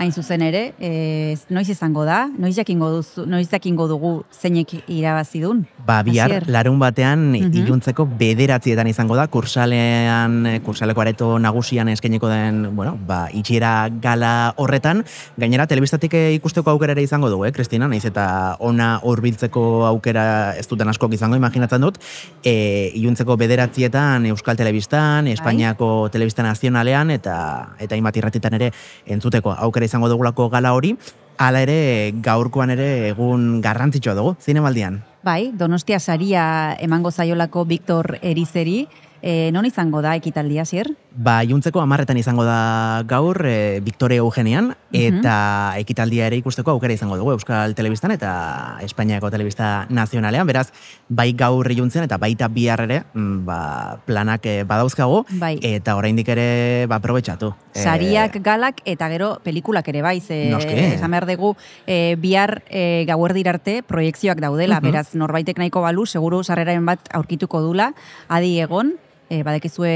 hain 0.02 0.12
zuzen 0.12 0.42
ere, 0.42 0.74
e, 0.82 1.36
noiz 1.54 1.68
izango 1.70 2.02
da, 2.08 2.24
noiz 2.42 2.56
jakingo, 2.58 2.88
duzu, 2.90 3.28
noiz 3.30 3.46
jakingo 3.52 3.86
dugu 3.88 4.24
zeinek 4.34 4.72
irabazi 4.90 5.44
dun. 5.44 5.60
Ba, 5.86 6.00
bihar, 6.02 6.32
Asier. 6.32 6.48
larun 6.50 6.80
batean 6.82 7.28
Mhm. 7.32 7.54
iluntzeko 7.62 8.08
bederatietan 8.18 8.88
izango 8.90 9.16
da, 9.16 9.28
kursalean, 9.28 10.48
kursaleko 10.66 11.02
areto 11.02 11.28
nagusian 11.40 11.88
eskainiko 11.94 12.28
den, 12.30 12.76
bueno, 12.76 12.98
ba, 13.08 13.28
itxiera 13.32 13.90
gala 14.02 14.54
horretan, 14.58 15.04
gainera, 15.38 15.68
telebistatik 15.68 16.14
ikusteko 16.38 16.72
aukera 16.72 16.94
ere 16.98 17.04
izango 17.04 17.30
dugu, 17.30 17.46
eh, 17.46 17.52
Kristina, 17.52 17.88
naiz 17.88 18.04
eta 18.06 18.58
ona 18.60 19.00
hurbiltzeko 19.04 19.86
aukera 19.86 20.56
ez 20.58 20.68
duten 20.68 20.90
askok 20.90 21.14
izango, 21.14 21.36
imaginatzen 21.36 21.82
dut, 21.82 22.00
e, 22.44 22.92
iluntzeko 22.96 23.38
bederatzietan 23.38 24.26
Euskal 24.26 24.58
Telebistan, 24.58 25.28
Espainiako 25.28 26.10
Telebista 26.12 26.42
Nazionalean, 26.42 27.12
eta 27.12 27.76
eta 27.80 27.96
hainbat 27.96 28.18
irratitan 28.18 28.54
ere 28.58 28.72
entzuteko 29.06 29.54
aukera 29.54 29.91
izango 29.92 30.08
dugulako 30.08 30.48
gala 30.50 30.72
hori, 30.78 30.96
hala 31.42 31.62
ere 31.66 32.14
gaurkoan 32.24 32.72
ere 32.72 33.10
egun 33.12 33.60
garrantzitsua 33.64 34.16
dugu, 34.16 34.36
zinemaldian. 34.40 35.02
Bai, 35.22 35.52
Donostia 35.54 36.00
saria 36.00 36.44
emango 36.82 37.12
zaiolako 37.12 37.66
Victor 37.70 38.18
Erizeri, 38.22 38.86
e, 39.22 39.52
non 39.54 39.66
izango 39.66 40.02
da 40.02 40.16
ekitaldia, 40.16 40.66
zier? 40.66 40.90
Ba, 41.16 41.42
juntzeko 41.44 41.82
amarretan 41.82 42.18
izango 42.18 42.44
da 42.48 43.04
gaur 43.08 43.38
e, 43.46 43.80
Victoria 43.84 44.22
Eugenian, 44.24 44.74
eta 44.92 45.74
ekitaldia 45.80 46.28
ere 46.28 46.38
ikusteko 46.40 46.72
aukera 46.72 46.94
izango 46.94 47.18
dugu 47.20 47.34
Euskal 47.36 47.76
Telebistan 47.76 48.12
eta 48.16 48.78
Espainiako 48.82 49.30
Telebista 49.32 49.86
Nazionalean, 49.90 50.48
beraz, 50.48 50.70
bai 51.10 51.32
gaur 51.34 51.70
iluntzen 51.72 52.04
eta 52.08 52.18
baita 52.18 52.48
bihar 52.48 52.82
ere, 52.88 53.04
mm, 53.14 53.46
ba, 53.46 53.60
planak 54.06 54.46
eh, 54.46 54.64
badauzkagu, 54.68 55.26
Bai. 55.40 55.58
eta 55.62 55.96
oraindik 55.96 56.28
ere 56.30 56.88
ba, 56.88 56.98
aprobetxatu. 57.02 57.54
Eh, 57.76 57.84
Sariak, 57.84 58.40
galak 58.44 58.82
eta 58.86 59.08
gero 59.10 59.40
pelikulak 59.44 59.88
ere 59.88 60.02
bai, 60.02 60.20
ze 60.22 60.50
esan 60.52 61.12
behar 61.12 61.26
dugu 61.28 61.56
e, 61.88 62.16
bihar 62.20 62.64
e, 62.70 63.06
gauerdir 63.08 63.48
arte 63.50 63.82
proiektzioak 63.84 64.40
daudela, 64.40 64.80
Mhm. 64.80 64.84
beraz 64.92 65.16
norbaitek 65.16 65.58
nahiko 65.58 65.82
balu, 65.82 66.06
seguru 66.06 66.44
sarreraren 66.44 66.86
bat 66.86 67.00
aurkituko 67.14 67.62
dula, 67.62 67.94
adi 68.28 68.60
egon, 68.60 68.96
e, 69.32 69.42
badekizue 69.48 69.94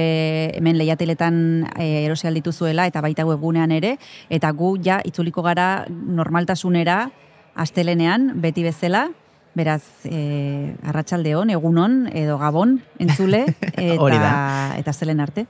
hemen 0.56 0.80
lehiateletan 0.80 1.36
e, 1.76 2.06
erosi 2.06 2.30
aldituzuela 2.30 2.88
eta 2.88 3.04
baita 3.04 3.26
webgunean 3.28 3.74
ere, 3.76 3.98
eta 4.30 4.52
gu 4.56 4.76
ja 4.84 5.02
itzuliko 5.06 5.44
gara 5.46 5.86
normaltasunera 5.90 7.10
astelenean, 7.56 8.32
beti 8.44 8.64
bezala, 8.64 9.10
beraz, 9.56 9.84
e, 10.08 10.74
arratsaldeon, 10.88 11.52
egunon, 11.56 12.06
edo 12.16 12.40
gabon, 12.40 12.80
entzule, 13.00 13.46
Hori 14.00 14.18
eta, 14.18 14.24
da. 14.24 14.34
eta 14.80 14.96
astelen 14.96 15.24
arte. 15.24 15.46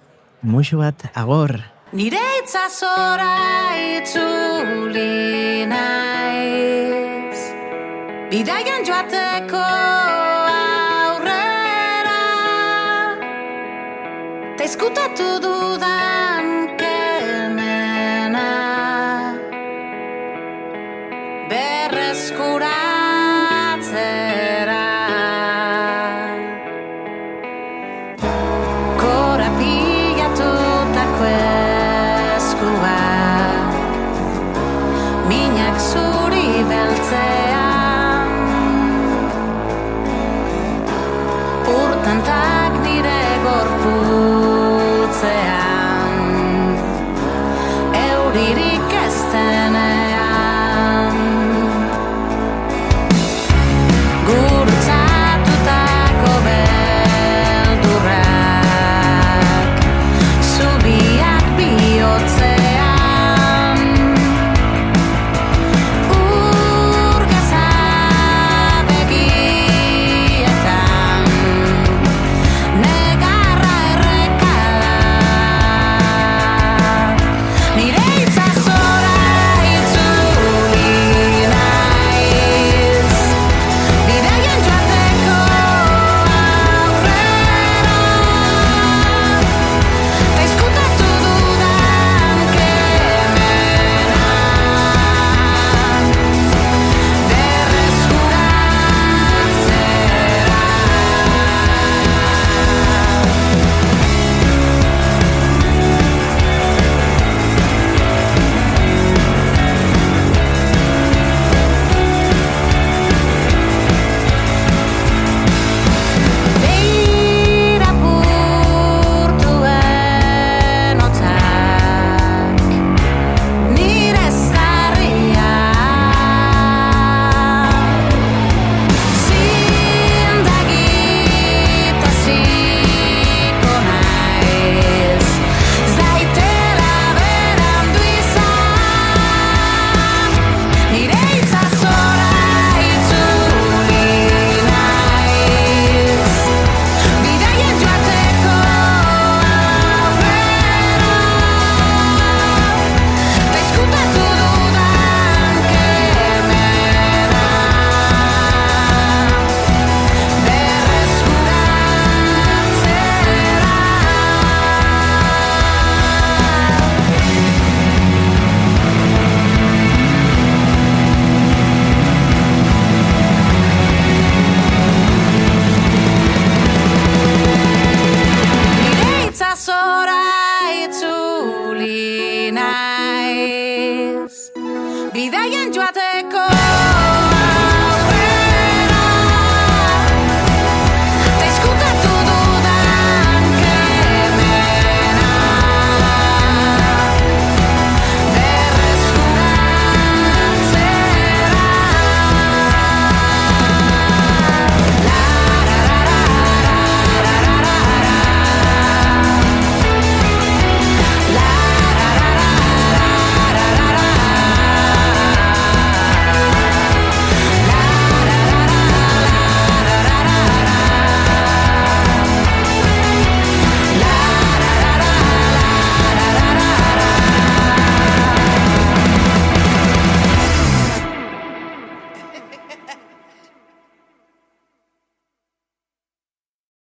Muxu 0.46 0.82
bat, 0.82 1.08
agor. 1.14 1.58
Nire 1.96 2.20
itzazora 2.42 3.30
itzuli 4.02 5.64
naiz 5.70 7.40
Bidaian 8.34 8.84
joateko 8.84 10.25
Ta 14.66 14.70
izkutatu 14.70 15.28
dudan 15.44 16.46
kemena. 16.82 18.50
Berreskuratzera 21.50 22.85